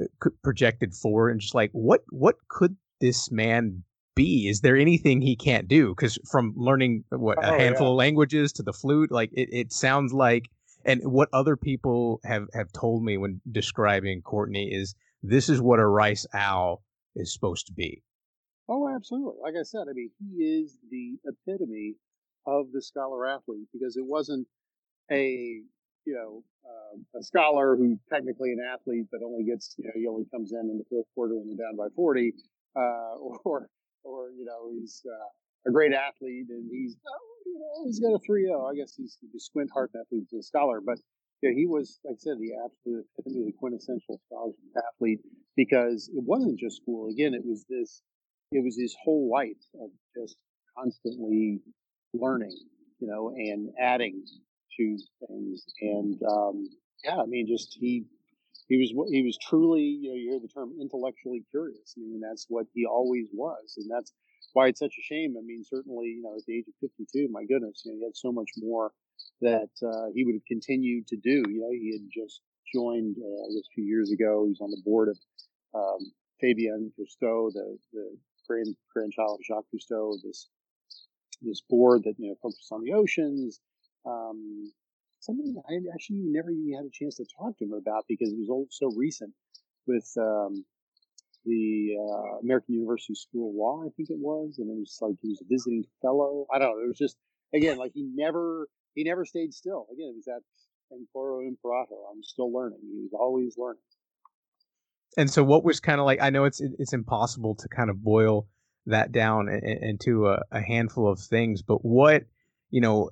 uh, 0.00 0.28
projected 0.42 0.94
forward 0.94 1.30
and 1.30 1.40
just 1.40 1.54
like, 1.54 1.70
what 1.72 2.02
what 2.10 2.36
could 2.48 2.76
this 3.00 3.30
man 3.30 3.82
be? 4.14 4.48
Is 4.48 4.60
there 4.60 4.76
anything 4.76 5.20
he 5.20 5.36
can't 5.36 5.68
do? 5.68 5.90
Because 5.90 6.18
from 6.30 6.54
learning 6.56 7.04
what 7.10 7.42
a 7.42 7.54
oh, 7.54 7.58
handful 7.58 7.86
yeah. 7.86 7.92
of 7.92 7.96
languages 7.96 8.52
to 8.54 8.62
the 8.62 8.72
flute, 8.72 9.10
like 9.10 9.30
it, 9.32 9.48
it 9.52 9.72
sounds 9.72 10.12
like 10.12 10.48
and 10.84 11.00
what 11.04 11.28
other 11.32 11.56
people 11.56 12.20
have 12.24 12.48
have 12.54 12.72
told 12.72 13.04
me 13.04 13.16
when 13.16 13.40
describing 13.50 14.22
Courtney 14.22 14.70
is 14.72 14.94
this 15.22 15.48
is 15.48 15.60
what 15.60 15.78
a 15.78 15.86
rice 15.86 16.26
owl 16.34 16.82
is 17.14 17.32
supposed 17.32 17.66
to 17.66 17.72
be. 17.72 18.02
Oh, 18.68 18.88
absolutely. 18.88 19.40
Like 19.42 19.54
I 19.58 19.62
said, 19.62 19.82
I 19.90 19.92
mean, 19.92 20.10
he 20.18 20.44
is 20.44 20.78
the 20.90 21.18
epitome 21.26 21.94
of 22.46 22.72
the 22.72 22.82
scholar 22.82 23.26
athlete 23.26 23.68
because 23.72 23.96
it 23.96 24.04
wasn't 24.04 24.46
a 25.10 25.60
you 26.04 26.14
know 26.14 26.42
uh, 26.64 27.18
a 27.18 27.22
scholar 27.22 27.76
who 27.76 27.98
technically 28.12 28.52
an 28.52 28.58
athlete 28.60 29.06
but 29.10 29.20
only 29.24 29.44
gets 29.44 29.74
you 29.78 29.84
know 29.84 29.92
he 29.94 30.06
only 30.06 30.24
comes 30.32 30.52
in 30.52 30.70
in 30.70 30.78
the 30.78 30.84
fourth 30.90 31.06
quarter 31.14 31.34
when 31.34 31.48
we're 31.48 31.64
down 31.64 31.76
by 31.76 31.86
forty, 31.94 32.32
uh, 32.76 33.14
or 33.44 33.68
or 34.04 34.30
you 34.30 34.44
know 34.44 34.70
he's 34.72 35.02
uh, 35.06 35.68
a 35.68 35.72
great 35.72 35.92
athlete 35.92 36.46
and 36.48 36.68
he's 36.70 36.96
oh, 37.06 37.34
you 37.46 37.58
know 37.58 37.86
he's 37.86 38.00
got 38.00 38.14
a 38.14 38.20
3-0. 38.20 38.70
I 38.70 38.74
guess 38.74 38.94
he's 38.96 39.18
the 39.20 39.40
squint 39.40 39.70
heart 39.72 39.90
athlete, 39.98 40.26
he's 40.30 40.40
a 40.40 40.42
scholar, 40.42 40.80
but 40.80 40.98
yeah, 41.42 41.50
he 41.54 41.66
was 41.66 41.98
like 42.04 42.14
I 42.14 42.18
said 42.18 42.38
the 42.38 42.52
absolute 42.64 43.04
epitome, 43.18 43.46
the 43.46 43.52
quintessential 43.58 44.20
scholarship 44.26 44.58
athlete 44.76 45.20
because 45.56 46.08
it 46.14 46.22
wasn't 46.24 46.58
just 46.58 46.76
school. 46.76 47.10
Again, 47.10 47.34
it 47.34 47.44
was 47.44 47.64
this, 47.68 48.02
it 48.52 48.62
was 48.64 48.78
his 48.78 48.94
whole 49.02 49.28
life 49.30 49.62
of 49.80 49.90
just 50.16 50.36
constantly 50.78 51.60
learning, 52.14 52.56
you 53.00 53.08
know, 53.08 53.30
and 53.36 53.70
adding 53.80 54.24
to 54.76 54.98
things. 55.28 55.64
And 55.80 56.20
um, 56.22 56.68
yeah, 57.04 57.16
I 57.16 57.26
mean, 57.26 57.46
just 57.48 57.76
he 57.78 58.04
he 58.72 58.78
was 58.78 59.10
he 59.10 59.22
was 59.22 59.36
truly 59.36 59.82
you 59.82 60.08
know 60.08 60.16
you 60.16 60.30
hear 60.30 60.40
the 60.40 60.48
term 60.48 60.72
intellectually 60.80 61.44
curious. 61.50 61.94
I 61.96 62.00
mean, 62.00 62.20
that's 62.20 62.46
what 62.48 62.66
he 62.72 62.86
always 62.86 63.26
was, 63.32 63.74
and 63.76 63.90
that's 63.90 64.12
why 64.54 64.68
it's 64.68 64.80
such 64.80 64.94
a 64.98 65.02
shame. 65.02 65.34
I 65.36 65.42
mean, 65.44 65.62
certainly, 65.62 66.06
you 66.16 66.22
know, 66.22 66.34
at 66.36 66.44
the 66.46 66.56
age 66.56 66.68
of 66.68 66.74
52, 66.80 67.28
my 67.30 67.44
goodness, 67.44 67.82
you 67.84 67.92
know, 67.92 67.98
he 67.98 68.04
had 68.04 68.16
so 68.16 68.32
much 68.32 68.48
more 68.56 68.92
that 69.42 69.68
uh, 69.84 70.08
he 70.14 70.24
would 70.24 70.34
have 70.34 70.48
continued 70.48 71.06
to 71.08 71.16
do. 71.16 71.44
You 71.48 71.60
know, 71.60 71.70
he 71.70 71.92
had 71.92 72.08
just 72.08 72.40
joined, 72.72 73.16
uh, 73.20 73.40
I 73.44 73.48
guess, 73.52 73.68
a 73.68 73.74
few 73.74 73.84
years 73.84 74.10
ago. 74.10 74.44
He 74.44 74.56
was 74.56 74.60
on 74.62 74.70
the 74.70 74.82
board 74.84 75.08
of 75.08 75.18
um, 75.74 76.12
Fabien 76.40 76.92
Cousteau, 76.96 77.52
the, 77.52 77.76
the 77.92 78.16
grand, 78.48 78.74
grandchild 78.94 79.40
of 79.40 79.44
Jacques 79.44 79.68
Cousteau, 79.74 80.16
this 80.24 80.48
this 81.42 81.60
board 81.68 82.04
that 82.04 82.14
you 82.18 82.28
know 82.28 82.36
focuses 82.40 82.72
on 82.72 82.82
the 82.84 82.94
oceans. 82.94 83.60
Um, 84.06 84.72
something 85.22 85.54
I 85.68 85.74
actually 85.94 86.22
never 86.26 86.50
even 86.50 86.74
had 86.74 86.84
a 86.84 86.90
chance 86.92 87.16
to 87.16 87.24
talk 87.38 87.56
to 87.58 87.64
him 87.64 87.72
about 87.72 88.04
because 88.08 88.30
it 88.30 88.38
was 88.38 88.50
all 88.50 88.66
so 88.70 88.90
recent 88.96 89.32
with 89.86 90.10
um, 90.18 90.64
the 91.44 91.96
uh, 91.98 92.38
American 92.42 92.74
University 92.74 93.14
School 93.14 93.50
of 93.50 93.56
Law, 93.56 93.86
I 93.86 93.90
think 93.96 94.10
it 94.10 94.18
was, 94.18 94.56
and 94.58 94.70
it 94.70 94.78
was 94.78 94.98
like 95.00 95.14
he 95.22 95.28
was 95.30 95.40
a 95.40 95.48
visiting 95.48 95.84
fellow. 96.00 96.46
I 96.52 96.58
don't 96.58 96.76
know. 96.76 96.84
It 96.84 96.88
was 96.88 96.98
just 96.98 97.16
again 97.54 97.78
like 97.78 97.92
he 97.94 98.08
never 98.14 98.68
he 98.94 99.04
never 99.04 99.24
stayed 99.24 99.54
still. 99.54 99.86
Again, 99.92 100.10
it 100.10 100.16
was 100.16 100.26
that 100.26 100.40
Ancora 100.92 101.46
Imperator. 101.46 102.02
I'm 102.10 102.22
still 102.22 102.52
learning. 102.52 102.80
He 102.82 103.02
was 103.02 103.12
always 103.18 103.56
learning. 103.56 103.82
And 105.16 105.30
so, 105.30 105.44
what 105.44 105.64
was 105.64 105.80
kind 105.80 106.00
of 106.00 106.06
like? 106.06 106.20
I 106.20 106.30
know 106.30 106.44
it's 106.44 106.60
it's 106.60 106.92
impossible 106.92 107.54
to 107.56 107.68
kind 107.68 107.90
of 107.90 108.02
boil 108.02 108.48
that 108.86 109.12
down 109.12 109.48
into 109.48 110.28
a, 110.28 110.42
a 110.50 110.60
handful 110.60 111.10
of 111.10 111.20
things, 111.20 111.62
but 111.62 111.84
what 111.84 112.24
you 112.70 112.80
know, 112.80 113.10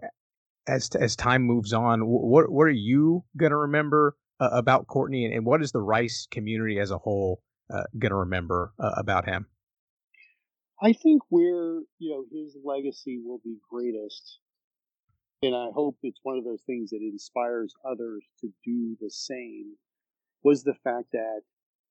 as 0.67 0.91
as 0.95 1.17
time 1.17 1.43
moves 1.43 1.73
on, 1.73 2.01
what 2.07 2.51
what 2.51 2.65
are 2.65 2.71
you 2.71 3.25
gonna 3.37 3.57
remember 3.57 4.17
uh, 4.41 4.51
about 4.53 4.87
Courtney, 4.87 5.25
and, 5.25 5.35
and, 5.35 5.45
what 5.45 5.63
is 5.63 5.73
the 5.73 5.81
Rice 5.81 6.27
community 6.31 6.79
as 6.79 6.91
a 6.91 6.99
whole 6.99 7.43
uh, 7.73 7.85
gonna 7.99 8.17
remember 8.17 8.73
uh, 8.79 8.93
about 8.97 9.27
him? 9.27 9.47
I 10.83 10.93
think 10.93 11.23
where 11.29 11.81
you 11.99 12.11
know 12.11 12.25
his 12.33 12.57
legacy 12.65 13.21
will 13.23 13.41
be 13.45 13.57
greatest 13.71 14.41
and 15.43 15.57
I 15.57 15.69
hope 15.75 15.97
it's 16.03 16.21
one 16.23 16.37
of 16.37 16.45
those 16.45 16.63
things 16.67 16.91
that 16.91 17.01
inspires 17.01 17.73
others 17.91 18.25
to 18.41 18.53
do 18.65 18.97
the 19.01 19.11
same, 19.11 19.75
was 20.43 20.63
the 20.63 20.75
fact 20.85 21.13
that 21.13 21.41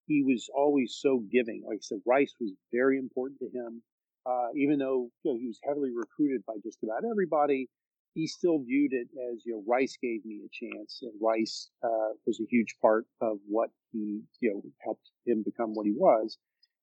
he 0.06 0.24
was 0.24 0.50
always 0.56 0.98
so 1.00 1.24
giving. 1.32 1.64
Like 1.68 1.78
I 1.78 1.82
said, 1.82 2.00
Rice 2.06 2.34
was 2.40 2.54
very 2.72 2.98
important 2.98 3.40
to 3.40 3.46
him. 3.48 3.82
Uh, 4.26 4.50
even 4.56 4.78
though 4.78 5.10
you 5.24 5.32
know, 5.32 5.40
he 5.40 5.48
was 5.48 5.60
heavily 5.66 5.90
recruited 5.96 6.46
by 6.46 6.54
just 6.64 6.84
about 6.84 7.04
everybody, 7.10 7.68
he 8.20 8.28
still 8.28 8.60
viewed 8.60 8.92
it 8.92 9.08
as 9.32 9.44
you 9.46 9.54
know 9.54 9.64
Rice 9.66 9.98
gave 10.02 10.26
me 10.26 10.42
a 10.44 10.50
chance, 10.52 11.00
and 11.02 11.14
Rice 11.22 11.70
uh, 11.84 12.12
was 12.28 12.40
a 12.42 12.48
huge 12.50 12.76
part 12.82 13.06
of 13.22 13.38
what 13.48 13.70
he 13.94 14.22
you 14.42 14.52
know 14.52 14.62
helped 14.84 15.10
him 15.26 15.42
become 15.44 15.74
what 15.74 15.86
he 15.86 15.94
was. 15.96 16.38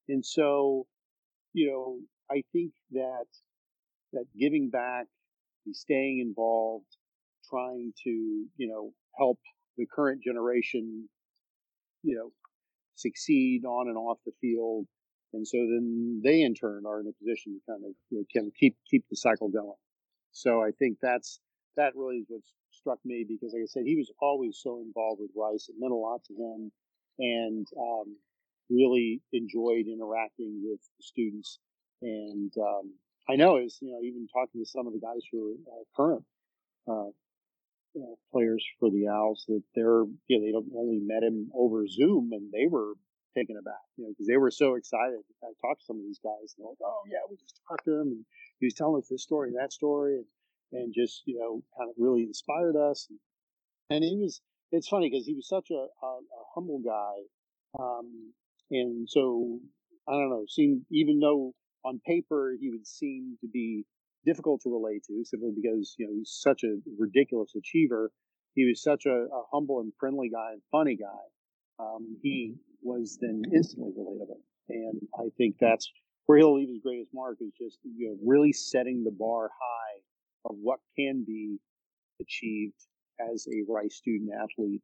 And 0.09 0.25
so, 0.25 0.87
you 1.53 1.71
know, 1.71 1.99
I 2.31 2.43
think 2.53 2.73
that 2.93 3.27
that 4.15 4.25
giving 4.39 4.71
back 4.71 5.07
staying 5.73 6.21
involved, 6.21 6.97
trying 7.51 7.93
to, 8.05 8.11
you 8.11 8.69
know, 8.69 8.93
help 9.19 9.39
the 9.77 9.87
current 9.95 10.23
generation, 10.23 11.09
you 12.03 12.17
know, 12.17 12.31
succeed 12.95 13.65
on 13.67 13.89
and 13.89 13.97
off 13.99 14.19
the 14.25 14.33
field. 14.41 14.87
And 15.35 15.47
so 15.47 15.59
then 15.59 16.23
they 16.25 16.43
in 16.43 16.55
turn 16.55 16.85
are 16.87 17.01
in 17.01 17.09
a 17.09 17.25
position 17.25 17.59
to 17.59 17.73
kind 17.73 17.83
of, 17.85 17.93
you 18.11 18.25
know, 18.35 18.51
keep, 18.59 18.77
keep 18.89 19.05
the 19.11 19.17
cycle 19.17 19.49
going. 19.49 19.75
So 20.37 20.63
I 20.63 20.71
think 20.79 20.99
that's, 21.01 21.41
that 21.77 21.97
really 21.97 22.19
is 22.19 22.27
what 22.29 22.43
struck 22.71 22.99
me 23.05 23.25
because 23.29 23.53
like 23.55 23.63
I 23.63 23.67
said, 23.67 23.85
he 23.87 23.97
was 23.97 24.13
always 24.21 24.61
so 24.63 24.81
involved 24.85 25.21
with 25.21 25.31
Rice. 25.37 25.69
It 25.69 25.77
meant 25.79 25.93
a 25.93 25.97
lot 25.97 26.21
to 26.29 26.35
him 26.35 26.73
and, 27.19 27.67
um, 27.79 28.17
really 28.69 29.23
enjoyed 29.33 29.87
interacting 29.87 30.61
with 30.63 30.81
students 31.01 31.59
and, 32.03 32.53
um, 32.61 32.93
I 33.29 33.35
know 33.35 33.57
is 33.57 33.79
you 33.83 33.91
know 33.91 34.01
even 34.03 34.27
talking 34.33 34.63
to 34.63 34.71
some 34.71 34.87
of 34.87 34.93
the 34.93 35.01
guys 35.01 35.23
who 35.33 35.51
are 35.51 35.81
uh, 35.81 35.85
current 35.97 36.25
uh, 36.87 37.11
players 38.33 38.65
for 38.79 38.91
the 38.91 39.09
Owls 39.09 39.45
that 39.49 39.63
they're 39.75 40.05
you 40.29 40.39
know 40.39 40.43
they 40.45 40.79
only 40.79 41.01
met 41.03 41.23
him 41.23 41.51
over 41.55 41.87
Zoom 41.89 42.31
and 42.33 42.53
they 42.53 42.67
were 42.67 42.95
taken 43.35 43.57
aback 43.57 43.83
you 43.97 44.05
know 44.05 44.11
because 44.11 44.27
they 44.27 44.37
were 44.37 44.51
so 44.51 44.75
excited. 44.75 45.19
I 45.43 45.51
talked 45.61 45.81
to 45.81 45.87
some 45.87 45.97
of 45.97 46.05
these 46.05 46.21
guys 46.23 46.55
and 46.55 46.65
they're 46.65 46.71
like, 46.71 46.85
oh 46.85 47.03
yeah, 47.11 47.25
we 47.29 47.37
just 47.37 47.61
talked 47.69 47.85
to 47.87 47.95
him 48.01 48.09
and 48.15 48.25
he 48.61 48.67
was 48.67 48.75
telling 48.75 49.01
us 49.01 49.09
this 49.09 49.23
story 49.23 49.49
and 49.49 49.59
that 49.59 49.73
story 49.73 50.17
and 50.17 50.27
and 50.73 50.95
just 50.95 51.23
you 51.27 51.39
know 51.39 51.63
kind 51.79 51.91
of 51.91 51.95
really 51.99 52.23
inspired 52.23 52.77
us 52.77 53.07
and, 53.11 53.19
and 53.91 54.05
he 54.05 54.17
was 54.21 54.41
it's 54.73 54.89
funny 54.89 55.09
because 55.09 55.27
he 55.27 55.35
was 55.35 55.49
such 55.49 55.71
a, 55.71 55.75
a, 55.75 56.07
a 56.07 56.43
humble 56.55 56.81
guy 56.85 57.15
um, 57.79 58.33
and 58.71 59.09
so 59.09 59.61
I 60.09 60.13
don't 60.13 60.31
know 60.31 60.45
seemed 60.49 60.83
even 60.91 61.21
though 61.21 61.55
on 61.85 62.01
paper 62.05 62.55
he 62.59 62.71
would 62.71 62.87
seem 62.87 63.39
to 63.41 63.49
be 63.49 63.85
difficult 64.25 64.61
to 64.63 64.71
relate 64.71 65.05
to 65.05 65.25
simply 65.25 65.53
because 65.55 65.95
you 65.99 66.07
know 66.07 66.13
he's 66.15 66.37
such 66.43 66.65
a 66.65 66.77
ridiculous 66.99 67.53
achiever. 67.57 68.11
He 68.55 68.67
was 68.67 68.83
such 68.83 69.07
a, 69.07 69.11
a 69.11 69.43
humble 69.53 69.81
and 69.81 69.93
friendly 70.01 70.31
guy 70.31 70.53
and 70.53 70.63
funny 70.73 70.97
guy. 70.97 71.25
Um, 71.79 72.17
he 72.23 72.55
was 72.83 73.19
then 73.21 73.43
instantly 73.55 73.93
relatable, 73.93 74.41
and 74.69 75.01
I 75.19 75.29
think 75.37 75.57
that's 75.61 75.91
where 76.27 76.39
he'll 76.39 76.57
leave 76.57 76.69
his 76.69 76.81
greatest 76.83 77.11
mark 77.15 77.39
is 77.41 77.53
just 77.59 77.79
you 77.85 78.09
know 78.09 78.17
really 78.25 78.53
setting 78.53 79.05
the 79.05 79.11
bar 79.11 79.49
high 79.49 80.01
of 80.45 80.57
what 80.61 80.81
can 80.97 81.25
be 81.25 81.59
achieved 82.21 82.75
as 83.21 83.47
a 83.49 83.65
Rice 83.71 83.97
student 83.97 84.31
athlete, 84.33 84.83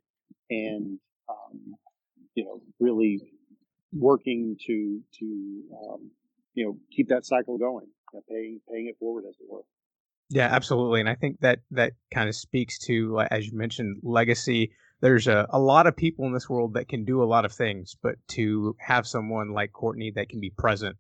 and 0.51 0.99
um, 1.29 1.77
you 2.35 2.45
know 2.45 2.61
really 2.81 3.21
working 3.93 4.57
to 4.67 5.01
to 5.19 5.63
um, 5.87 6.11
you 6.55 6.65
know 6.65 6.77
keep 6.91 7.09
that 7.09 7.25
cycle 7.27 7.59
going, 7.59 7.87
you 8.13 8.19
know, 8.19 8.23
paying 8.29 8.61
paying 8.71 8.87
it 8.89 8.97
forward 8.99 9.25
as 9.29 9.35
it 9.41 9.47
were. 9.49 9.63
Yeah, 10.31 10.47
absolutely, 10.47 11.01
and 11.01 11.09
I 11.09 11.15
think 11.15 11.41
that 11.41 11.61
that 11.73 11.93
kind 12.13 12.29
of 12.29 12.35
speaks 12.35 12.79
to, 12.87 13.21
as 13.31 13.47
you 13.47 13.57
mentioned, 13.57 13.99
legacy. 14.03 14.73
There's 15.01 15.27
a, 15.27 15.47
a 15.51 15.59
lot 15.59 15.89
of 15.89 15.97
people 15.97 16.27
in 16.27 16.33
this 16.33 16.49
world 16.49 16.75
that 16.75 16.89
can 16.89 17.05
do 17.05 17.25
a 17.25 17.27
lot 17.27 17.45
of 17.45 17.53
things, 17.53 17.97
but 18.01 18.15
to 18.29 18.77
have 18.79 19.05
someone 19.05 19.53
like 19.53 19.73
Courtney 19.73 20.13
that 20.15 20.29
can 20.29 20.39
be 20.39 20.51
present 20.51 20.97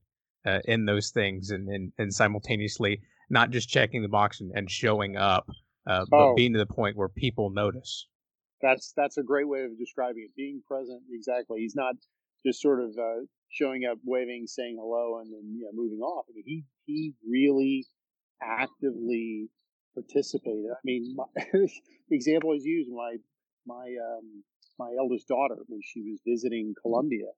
uh, 0.46 0.58
in 0.64 0.84
those 0.84 1.10
things 1.10 1.50
and, 1.50 1.68
and, 1.68 1.92
and 1.98 2.12
simultaneously 2.12 3.00
not 3.32 3.50
just 3.50 3.68
checking 3.68 4.02
the 4.02 4.08
box 4.08 4.40
and, 4.40 4.52
and 4.54 4.70
showing 4.70 5.16
up, 5.16 5.46
uh, 5.86 6.04
but 6.10 6.18
oh. 6.18 6.34
being 6.34 6.52
to 6.52 6.58
the 6.58 6.66
point 6.66 6.96
where 6.96 7.08
people 7.08 7.50
notice. 7.50 8.06
That's 8.60 8.92
that's 8.96 9.16
a 9.16 9.22
great 9.22 9.48
way 9.48 9.62
of 9.64 9.76
describing 9.78 10.24
it. 10.28 10.36
Being 10.36 10.62
present, 10.68 11.02
exactly. 11.10 11.60
He's 11.60 11.74
not 11.74 11.94
just 12.46 12.60
sort 12.60 12.80
of 12.80 12.90
uh, 12.90 13.24
showing 13.50 13.84
up, 13.90 13.98
waving, 14.04 14.44
saying 14.46 14.76
hello, 14.78 15.18
and 15.20 15.32
then 15.32 15.56
you 15.56 15.64
know, 15.64 15.70
moving 15.72 15.98
off. 15.98 16.26
I 16.28 16.32
mean, 16.34 16.44
he 16.46 16.64
he 16.84 17.14
really 17.28 17.86
actively 18.40 19.48
participated. 19.94 20.66
I 20.70 20.78
mean, 20.84 21.16
my, 21.16 21.24
the 21.34 21.68
example 22.10 22.52
is 22.52 22.64
used 22.64 22.90
my 22.92 23.16
my 23.66 23.82
um, 23.84 24.44
my 24.78 24.90
eldest 24.96 25.26
daughter 25.26 25.56
when 25.66 25.80
she 25.82 26.02
was 26.02 26.20
visiting 26.24 26.74
Columbia. 26.82 27.32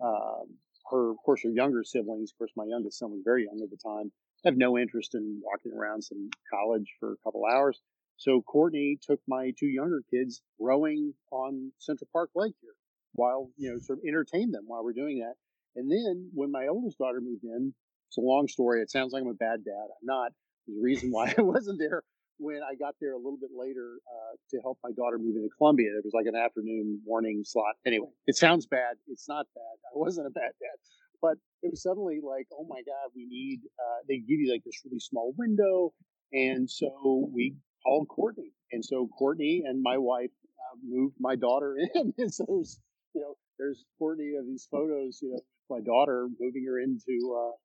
Um, 0.00 0.58
her, 0.90 1.10
of 1.10 1.16
course, 1.24 1.42
her 1.42 1.50
younger 1.50 1.82
siblings. 1.84 2.32
Of 2.32 2.38
course, 2.38 2.52
my 2.56 2.64
youngest 2.64 2.98
son 2.98 3.10
was 3.10 3.22
very 3.24 3.44
young 3.44 3.60
at 3.62 3.70
the 3.70 3.76
time. 3.76 4.12
Have 4.44 4.56
no 4.56 4.78
interest 4.78 5.14
in 5.14 5.40
walking 5.42 5.72
around 5.72 6.02
some 6.02 6.28
college 6.52 6.92
for 7.00 7.12
a 7.12 7.16
couple 7.24 7.44
hours. 7.46 7.80
So 8.16 8.42
Courtney 8.42 8.98
took 9.02 9.20
my 9.26 9.52
two 9.58 9.66
younger 9.66 10.02
kids 10.10 10.42
rowing 10.60 11.14
on 11.32 11.72
Central 11.78 12.08
Park 12.12 12.30
Lake 12.34 12.54
here 12.60 12.74
while, 13.12 13.50
you 13.56 13.70
know, 13.72 13.78
sort 13.78 13.98
of 13.98 14.04
entertained 14.06 14.54
them 14.54 14.64
while 14.66 14.84
we're 14.84 14.92
doing 14.92 15.18
that. 15.20 15.34
And 15.76 15.90
then 15.90 16.30
when 16.34 16.52
my 16.52 16.68
oldest 16.68 16.98
daughter 16.98 17.20
moved 17.20 17.44
in, 17.44 17.74
it's 18.08 18.18
a 18.18 18.20
long 18.20 18.46
story. 18.46 18.82
It 18.82 18.90
sounds 18.90 19.12
like 19.12 19.22
I'm 19.22 19.28
a 19.28 19.34
bad 19.34 19.64
dad. 19.64 19.86
I'm 19.90 20.06
not. 20.06 20.32
A 20.68 20.80
reason 20.80 21.10
why 21.10 21.34
I 21.38 21.42
wasn't 21.42 21.78
there 21.78 22.02
when 22.44 22.60
I 22.62 22.74
got 22.74 22.94
there 23.00 23.14
a 23.14 23.16
little 23.16 23.38
bit 23.40 23.50
later 23.56 23.96
uh, 24.04 24.36
to 24.50 24.60
help 24.60 24.78
my 24.84 24.90
daughter 24.92 25.18
move 25.18 25.36
into 25.36 25.48
Columbia. 25.56 25.88
There 25.92 26.02
was 26.04 26.12
like 26.12 26.26
an 26.26 26.36
afternoon 26.36 27.00
morning 27.06 27.42
slot. 27.42 27.74
Anyway, 27.86 28.12
it 28.26 28.36
sounds 28.36 28.66
bad. 28.66 28.96
It's 29.08 29.26
not 29.26 29.46
bad. 29.54 29.76
I 29.88 29.96
wasn't 29.96 30.26
a 30.26 30.30
bad 30.30 30.52
dad. 30.60 30.76
But 31.22 31.38
it 31.62 31.70
was 31.70 31.82
suddenly 31.82 32.20
like, 32.22 32.46
oh 32.52 32.66
my 32.68 32.82
God, 32.84 33.08
we 33.16 33.24
need, 33.24 33.60
uh, 33.80 34.04
they 34.06 34.18
give 34.18 34.40
you 34.40 34.52
like 34.52 34.62
this 34.62 34.82
really 34.84 35.00
small 35.00 35.34
window. 35.38 35.94
And 36.34 36.68
so 36.68 37.30
we 37.32 37.56
called 37.82 38.08
Courtney. 38.08 38.52
And 38.72 38.84
so 38.84 39.08
Courtney 39.18 39.62
and 39.64 39.80
my 39.82 39.96
wife 39.96 40.34
uh, 40.44 40.76
moved 40.84 41.16
my 41.18 41.36
daughter 41.36 41.76
in. 41.94 42.12
and 42.18 42.32
so 42.32 42.44
there's, 42.46 42.78
you 43.14 43.22
know, 43.22 43.36
there's 43.58 43.86
Courtney 43.98 44.34
of 44.38 44.44
these 44.44 44.68
photos, 44.70 45.20
you 45.22 45.30
know, 45.30 45.40
my 45.70 45.80
daughter 45.80 46.28
moving 46.38 46.66
her 46.66 46.78
into 46.78 47.40
uh, 47.40 47.56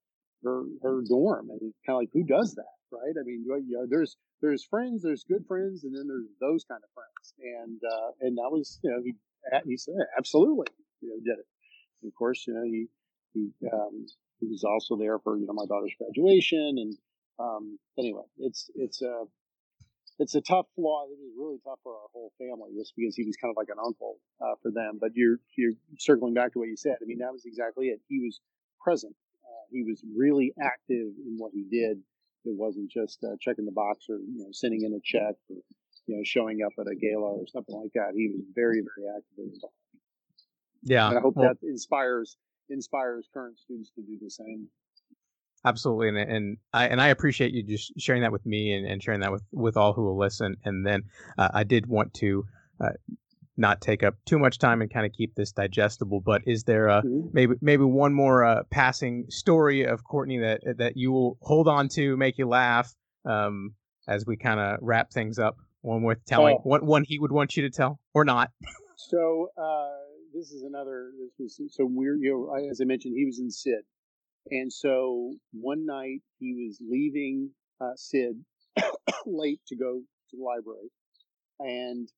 her 0.43 0.63
her 0.81 1.01
dorm, 1.07 1.49
and 1.49 1.59
it's 1.61 1.79
kind 1.85 1.95
of 1.95 2.01
like 2.01 2.09
who 2.13 2.23
does 2.23 2.55
that, 2.55 2.75
right? 2.91 3.13
I 3.19 3.23
mean, 3.25 3.43
you 3.45 3.77
know, 3.77 3.85
there's 3.89 4.15
there's 4.41 4.63
friends, 4.63 5.03
there's 5.03 5.23
good 5.23 5.45
friends, 5.47 5.83
and 5.83 5.95
then 5.95 6.07
there's 6.07 6.29
those 6.39 6.63
kind 6.63 6.81
of 6.83 6.89
friends, 6.93 7.33
and 7.39 7.79
uh, 7.83 8.11
and 8.21 8.37
that 8.37 8.49
was 8.51 8.79
you 8.83 8.89
know 8.89 9.01
he 9.03 9.13
he 9.65 9.77
said 9.77 9.95
absolutely 10.17 10.67
you 11.01 11.09
know 11.09 11.15
did 11.23 11.39
it. 11.39 11.47
And 12.01 12.09
of 12.09 12.15
course, 12.15 12.45
you 12.47 12.53
know 12.53 12.63
he 12.63 12.87
he 13.33 13.51
um, 13.71 14.05
he 14.39 14.47
was 14.47 14.63
also 14.63 14.95
there 14.95 15.19
for 15.19 15.37
you 15.37 15.45
know 15.45 15.53
my 15.53 15.65
daughter's 15.65 15.93
graduation, 15.97 16.75
and 16.77 16.97
um, 17.39 17.79
anyway, 17.97 18.23
it's 18.37 18.69
it's 18.75 19.01
a 19.01 19.23
it's 20.19 20.35
a 20.35 20.41
tough 20.41 20.67
flaw. 20.75 21.05
It 21.05 21.17
was 21.19 21.33
really 21.37 21.59
tough 21.63 21.79
for 21.83 21.93
our 21.93 22.07
whole 22.13 22.31
family, 22.37 22.71
just 22.77 22.93
because 22.95 23.15
he 23.15 23.23
was 23.23 23.35
kind 23.37 23.51
of 23.51 23.57
like 23.57 23.69
an 23.69 23.79
uncle 23.83 24.19
uh, 24.41 24.55
for 24.61 24.71
them. 24.71 24.97
But 24.99 25.11
you're 25.15 25.39
you're 25.57 25.73
circling 25.97 26.33
back 26.33 26.53
to 26.53 26.59
what 26.59 26.67
you 26.67 26.77
said. 26.77 26.97
I 27.01 27.05
mean, 27.05 27.19
that 27.19 27.31
was 27.31 27.45
exactly 27.45 27.87
it. 27.87 27.99
He 28.07 28.19
was 28.19 28.39
present. 28.83 29.15
Uh, 29.43 29.65
he 29.71 29.83
was 29.83 30.03
really 30.15 30.53
active 30.61 31.15
in 31.25 31.35
what 31.37 31.51
he 31.53 31.63
did. 31.63 31.99
It 32.45 32.55
wasn't 32.55 32.89
just 32.89 33.23
uh, 33.23 33.35
checking 33.39 33.65
the 33.65 33.71
box 33.71 34.05
or 34.09 34.17
you 34.17 34.39
know 34.39 34.49
sending 34.51 34.83
in 34.83 34.93
a 34.93 35.01
check 35.03 35.35
or 35.49 35.57
you 36.07 36.15
know 36.15 36.23
showing 36.23 36.59
up 36.65 36.73
at 36.79 36.87
a 36.87 36.95
gala 36.95 37.35
or 37.35 37.45
something 37.47 37.75
like 37.75 37.91
that. 37.95 38.13
He 38.15 38.29
was 38.29 38.41
very 38.55 38.81
very 38.81 39.07
actively 39.15 39.53
involved. 39.53 39.75
Yeah, 40.83 41.09
and 41.09 41.17
I 41.17 41.21
hope 41.21 41.35
well, 41.35 41.49
that 41.49 41.67
inspires 41.67 42.37
inspires 42.69 43.27
current 43.33 43.59
students 43.59 43.91
to 43.95 44.01
do 44.01 44.17
the 44.21 44.29
same. 44.29 44.67
Absolutely, 45.65 46.09
and 46.09 46.17
and 46.17 46.57
I 46.73 46.87
and 46.87 47.01
I 47.01 47.07
appreciate 47.07 47.53
you 47.53 47.63
just 47.63 47.99
sharing 47.99 48.21
that 48.21 48.31
with 48.31 48.45
me 48.45 48.73
and, 48.73 48.85
and 48.87 49.03
sharing 49.03 49.19
that 49.21 49.31
with 49.31 49.43
with 49.51 49.75
all 49.75 49.93
who 49.93 50.03
will 50.03 50.17
listen. 50.17 50.55
And 50.63 50.85
then 50.85 51.03
uh, 51.37 51.49
I 51.53 51.63
did 51.65 51.85
want 51.85 52.13
to 52.15 52.45
uh, 52.79 52.91
not 53.59 53.81
take 53.81 54.03
up 54.03 54.15
too 54.25 54.39
much 54.39 54.57
time 54.57 54.81
and 54.81 54.91
kind 54.91 55.05
of 55.05 55.11
keep 55.11 55.35
this 55.35 55.51
digestible. 55.51 56.21
But 56.21 56.43
is 56.45 56.63
there 56.63 56.87
a, 56.87 57.01
mm-hmm. 57.01 57.27
maybe 57.33 57.55
maybe 57.61 57.83
one 57.83 58.13
more 58.13 58.43
uh, 58.43 58.63
passing 58.71 59.25
story 59.29 59.85
of 59.85 60.03
Courtney 60.03 60.39
that 60.39 60.61
that 60.77 60.93
you 60.95 61.11
will 61.11 61.37
hold 61.41 61.67
on 61.67 61.89
to, 61.89 62.17
make 62.17 62.37
you 62.37 62.47
laugh 62.47 62.93
um, 63.25 63.73
as 64.07 64.25
we 64.25 64.37
kind 64.37 64.59
of 64.59 64.79
wrap 64.81 65.11
things 65.11 65.37
up? 65.37 65.57
One 65.81 66.01
worth 66.03 66.23
telling, 66.25 66.57
oh. 66.59 66.61
one 66.63 66.85
one 66.85 67.03
he 67.05 67.19
would 67.19 67.31
want 67.31 67.55
you 67.55 67.63
to 67.63 67.69
tell, 67.69 67.99
or 68.13 68.25
not? 68.25 68.49
so 68.95 69.49
uh, 69.57 69.89
this 70.33 70.51
is 70.51 70.63
another. 70.63 71.11
This 71.37 71.57
was 71.59 71.75
so 71.75 71.85
weird. 71.89 72.19
You 72.21 72.49
know, 72.49 72.69
as 72.69 72.79
I 72.81 72.85
mentioned, 72.85 73.15
he 73.15 73.25
was 73.25 73.39
in 73.39 73.51
Sid, 73.51 73.83
and 74.51 74.71
so 74.71 75.33
one 75.51 75.85
night 75.85 76.21
he 76.39 76.67
was 76.67 76.81
leaving 76.89 77.51
uh, 77.81 77.95
Sid 77.95 78.43
late 79.25 79.61
to 79.67 79.75
go 79.75 80.01
to 80.31 80.37
the 80.37 80.43
library, 80.43 80.89
and 81.59 82.09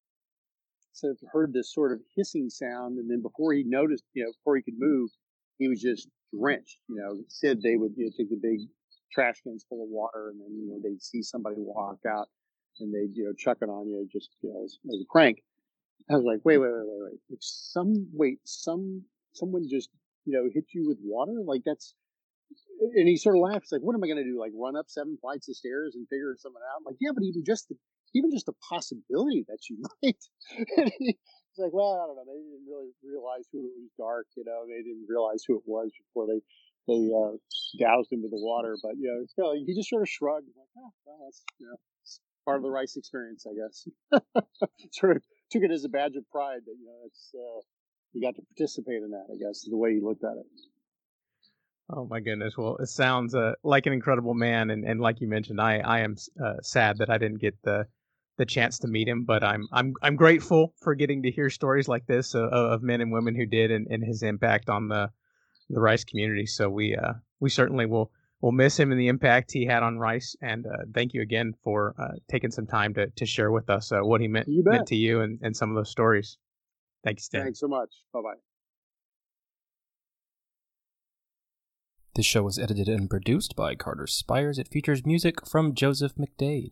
so 0.94 1.16
heard 1.32 1.54
this 1.54 1.74
sort 1.74 1.92
of 1.92 2.00
hissing 2.16 2.50
sound, 2.50 2.98
and 2.98 3.10
then 3.10 3.22
before 3.22 3.54
he 3.54 3.64
noticed, 3.64 4.04
you 4.14 4.24
know, 4.24 4.32
before 4.32 4.56
he 4.56 4.62
could 4.62 4.78
move, 4.78 5.10
he 5.58 5.68
was 5.68 5.82
just 5.82 6.08
drenched. 6.38 6.80
You 6.90 6.96
know, 6.96 7.24
said 7.28 7.62
they 7.62 7.76
would 7.76 7.94
you 7.96 8.06
know, 8.06 8.12
take 8.18 8.30
the 8.30 8.40
big 8.42 8.60
trash 9.12 9.42
cans 9.44 9.66
full 9.68 9.84
of 9.84 9.90
water, 9.90 10.30
and 10.30 10.42
then 10.42 10.58
you 10.58 10.68
know 10.70 10.80
they'd 10.84 11.02
see 11.02 11.22
somebody 11.22 11.56
walk 11.58 12.00
out, 12.08 12.30
and 12.80 12.94
they'd 12.94 13.16
you 13.16 13.26
know 13.26 13.34
chuck 13.38 13.58
it 13.62 13.70
on 13.70 13.88
you 13.88 14.08
just 14.12 14.30
you 14.42 14.50
know 14.50 14.64
as, 14.64 14.78
as 14.94 15.02
a 15.02 15.12
prank. 15.12 15.42
I 16.10 16.16
was 16.16 16.26
like, 16.26 16.40
wait, 16.44 16.58
wait, 16.58 16.72
wait, 16.72 16.86
wait, 16.86 17.12
wait. 17.12 17.20
Like 17.30 17.40
some 17.42 18.08
wait, 18.14 18.40
some 18.44 19.04
someone 19.34 19.68
just 19.70 19.90
you 20.26 20.34
know 20.34 20.50
hit 20.54 20.66
you 20.74 20.88
with 20.88 20.98
water? 21.02 21.42
Like 21.46 21.62
that's 21.66 21.96
and 22.96 23.08
he 23.08 23.16
sort 23.18 23.36
of 23.36 23.42
laughs 23.42 23.72
like, 23.72 23.82
"What 23.82 23.96
am 23.96 24.04
I 24.04 24.08
going 24.08 24.18
to 24.18 24.24
do? 24.24 24.40
Like 24.40 24.52
run 24.56 24.76
up 24.76 24.90
seven 24.90 25.18
flights 25.22 25.48
of 25.50 25.56
stairs 25.56 25.96
and 25.96 26.08
figure 26.10 26.36
something 26.38 26.62
out?" 26.72 26.80
I'm 26.80 26.86
like, 26.86 26.98
"Yeah, 27.00 27.12
but 27.14 27.24
even 27.24 27.44
just 27.46 27.70
the, 27.70 27.76
even 28.14 28.32
just 28.32 28.46
the 28.46 28.58
possibility 28.70 29.46
that 29.48 29.70
you 29.70 29.78
might." 30.04 30.22
he's 30.98 31.58
like, 31.58 31.74
"Well, 31.74 32.00
I 32.00 32.08
don't 32.08 32.16
know. 32.16 32.26
They 32.26 32.40
didn't 32.40 32.68
really 32.68 32.92
realize 33.04 33.48
who 33.52 33.60
it 33.60 33.76
was 33.78 33.92
dark. 33.98 34.28
You 34.36 34.44
know, 34.46 34.66
they 34.68 34.84
didn't 34.84 35.06
realize 35.08 35.44
who 35.48 35.58
it 35.58 35.64
was 35.66 35.92
before 35.98 36.28
they 36.28 36.42
they 36.88 37.12
uh, 37.14 37.38
doused 37.80 38.12
him 38.12 38.22
with 38.22 38.32
the 38.32 38.42
water. 38.42 38.78
But 38.82 38.98
you 38.98 39.08
know, 39.08 39.26
so 39.36 39.54
he 39.54 39.76
just 39.76 39.90
sort 39.90 40.02
of 40.02 40.10
shrugged, 40.10 40.48
like, 40.56 40.68
"Oh, 40.78 40.92
well, 41.06 41.18
that's 41.26 41.44
you 41.60 41.68
know, 41.68 41.78
part 42.46 42.58
of 42.58 42.64
the 42.64 42.72
Rice 42.72 42.96
experience, 42.96 43.46
I 43.46 43.54
guess." 43.56 43.88
sort 44.92 45.18
of 45.18 45.24
took 45.52 45.64
it 45.64 45.72
as 45.72 45.84
a 45.84 45.90
badge 45.90 46.16
of 46.16 46.30
pride 46.32 46.62
that 46.66 46.76
you 46.80 46.86
know 46.86 47.00
it's 47.06 47.32
uh, 47.36 47.62
you 48.14 48.22
got 48.22 48.36
to 48.36 48.42
participate 48.56 49.04
in 49.04 49.12
that. 49.12 49.28
I 49.32 49.38
guess 49.38 49.64
is 49.64 49.70
the 49.70 49.78
way 49.78 49.94
he 49.94 50.02
looked 50.02 50.24
at 50.24 50.38
it. 50.38 50.46
Oh 51.94 52.06
my 52.06 52.22
goodness! 52.22 52.58
Well, 52.58 52.78
it 52.78 52.88
sounds 52.88 53.36
uh, 53.36 53.54
like 53.64 53.86
an 53.86 53.94
incredible 53.94 54.34
man, 54.34 54.70
and, 54.70 54.86
and 54.86 55.02
like 55.02 55.20
you 55.20 55.28
mentioned, 55.28 55.60
I 55.60 55.80
I 55.80 56.00
am 56.00 56.16
uh, 56.44 56.56
sad 56.62 56.98
that 57.00 57.10
I 57.10 57.18
didn't 57.18 57.42
get 57.42 57.56
the 57.64 57.86
the 58.38 58.46
chance 58.46 58.80
to 58.80 58.88
meet 58.88 59.08
him, 59.08 59.24
but 59.26 59.44
I'm 59.44 59.68
I'm 59.72 59.94
I'm 60.02 60.16
grateful 60.16 60.74
for 60.82 60.96
getting 60.96 61.24
to 61.24 61.32
hear 61.32 61.50
stories 61.50 61.88
like 61.88 62.06
this 62.08 62.34
of, 62.34 62.52
of 62.52 62.82
men 62.82 63.02
and 63.02 63.12
women 63.12 63.36
who 63.36 63.46
did, 63.46 63.72
and, 63.72 63.88
and 63.90 64.04
his 64.04 64.24
impact 64.24 64.70
on 64.70 64.88
the 64.88 65.12
the 65.70 65.80
Rice 65.80 66.04
community. 66.04 66.46
So 66.46 66.70
we 66.70 66.96
uh 66.96 67.14
we 67.40 67.50
certainly 67.50 67.86
will 67.86 68.12
will 68.42 68.52
miss 68.52 68.80
him 68.80 68.92
and 68.92 69.00
the 69.00 69.08
impact 69.08 69.52
he 69.52 69.66
had 69.66 69.84
on 69.84 70.00
Rice. 70.00 70.36
And 70.42 70.66
uh, 70.66 70.86
thank 70.94 71.14
you 71.14 71.22
again 71.22 71.54
for 71.64 71.94
uh, 72.00 72.18
taking 72.30 72.52
some 72.52 72.68
time 72.68 72.94
to 72.96 73.08
to 73.08 73.26
share 73.26 73.52
with 73.52 73.70
us 73.70 73.92
uh, 73.92 74.00
what 74.02 74.22
he 74.22 74.28
meant 74.28 74.48
meant 74.48 74.88
to 74.88 74.96
you 74.96 75.22
and, 75.22 75.40
and 75.42 75.56
some 75.56 75.70
of 75.70 75.76
those 75.76 75.92
stories. 75.92 76.38
Thanks, 77.04 77.24
you, 77.24 77.26
Stan. 77.26 77.44
Thanks 77.44 77.60
so 77.60 77.68
much. 77.68 77.90
Bye 78.14 78.22
bye. 78.22 78.40
This 82.14 82.26
show 82.26 82.44
was 82.44 82.60
edited 82.60 82.90
and 82.90 83.10
produced 83.10 83.56
by 83.56 83.74
Carter 83.74 84.06
Spires. 84.06 84.60
It 84.60 84.68
features 84.68 85.06
music 85.06 85.48
from 85.48 85.74
Joseph 85.74 86.16
McDade. 86.16 86.72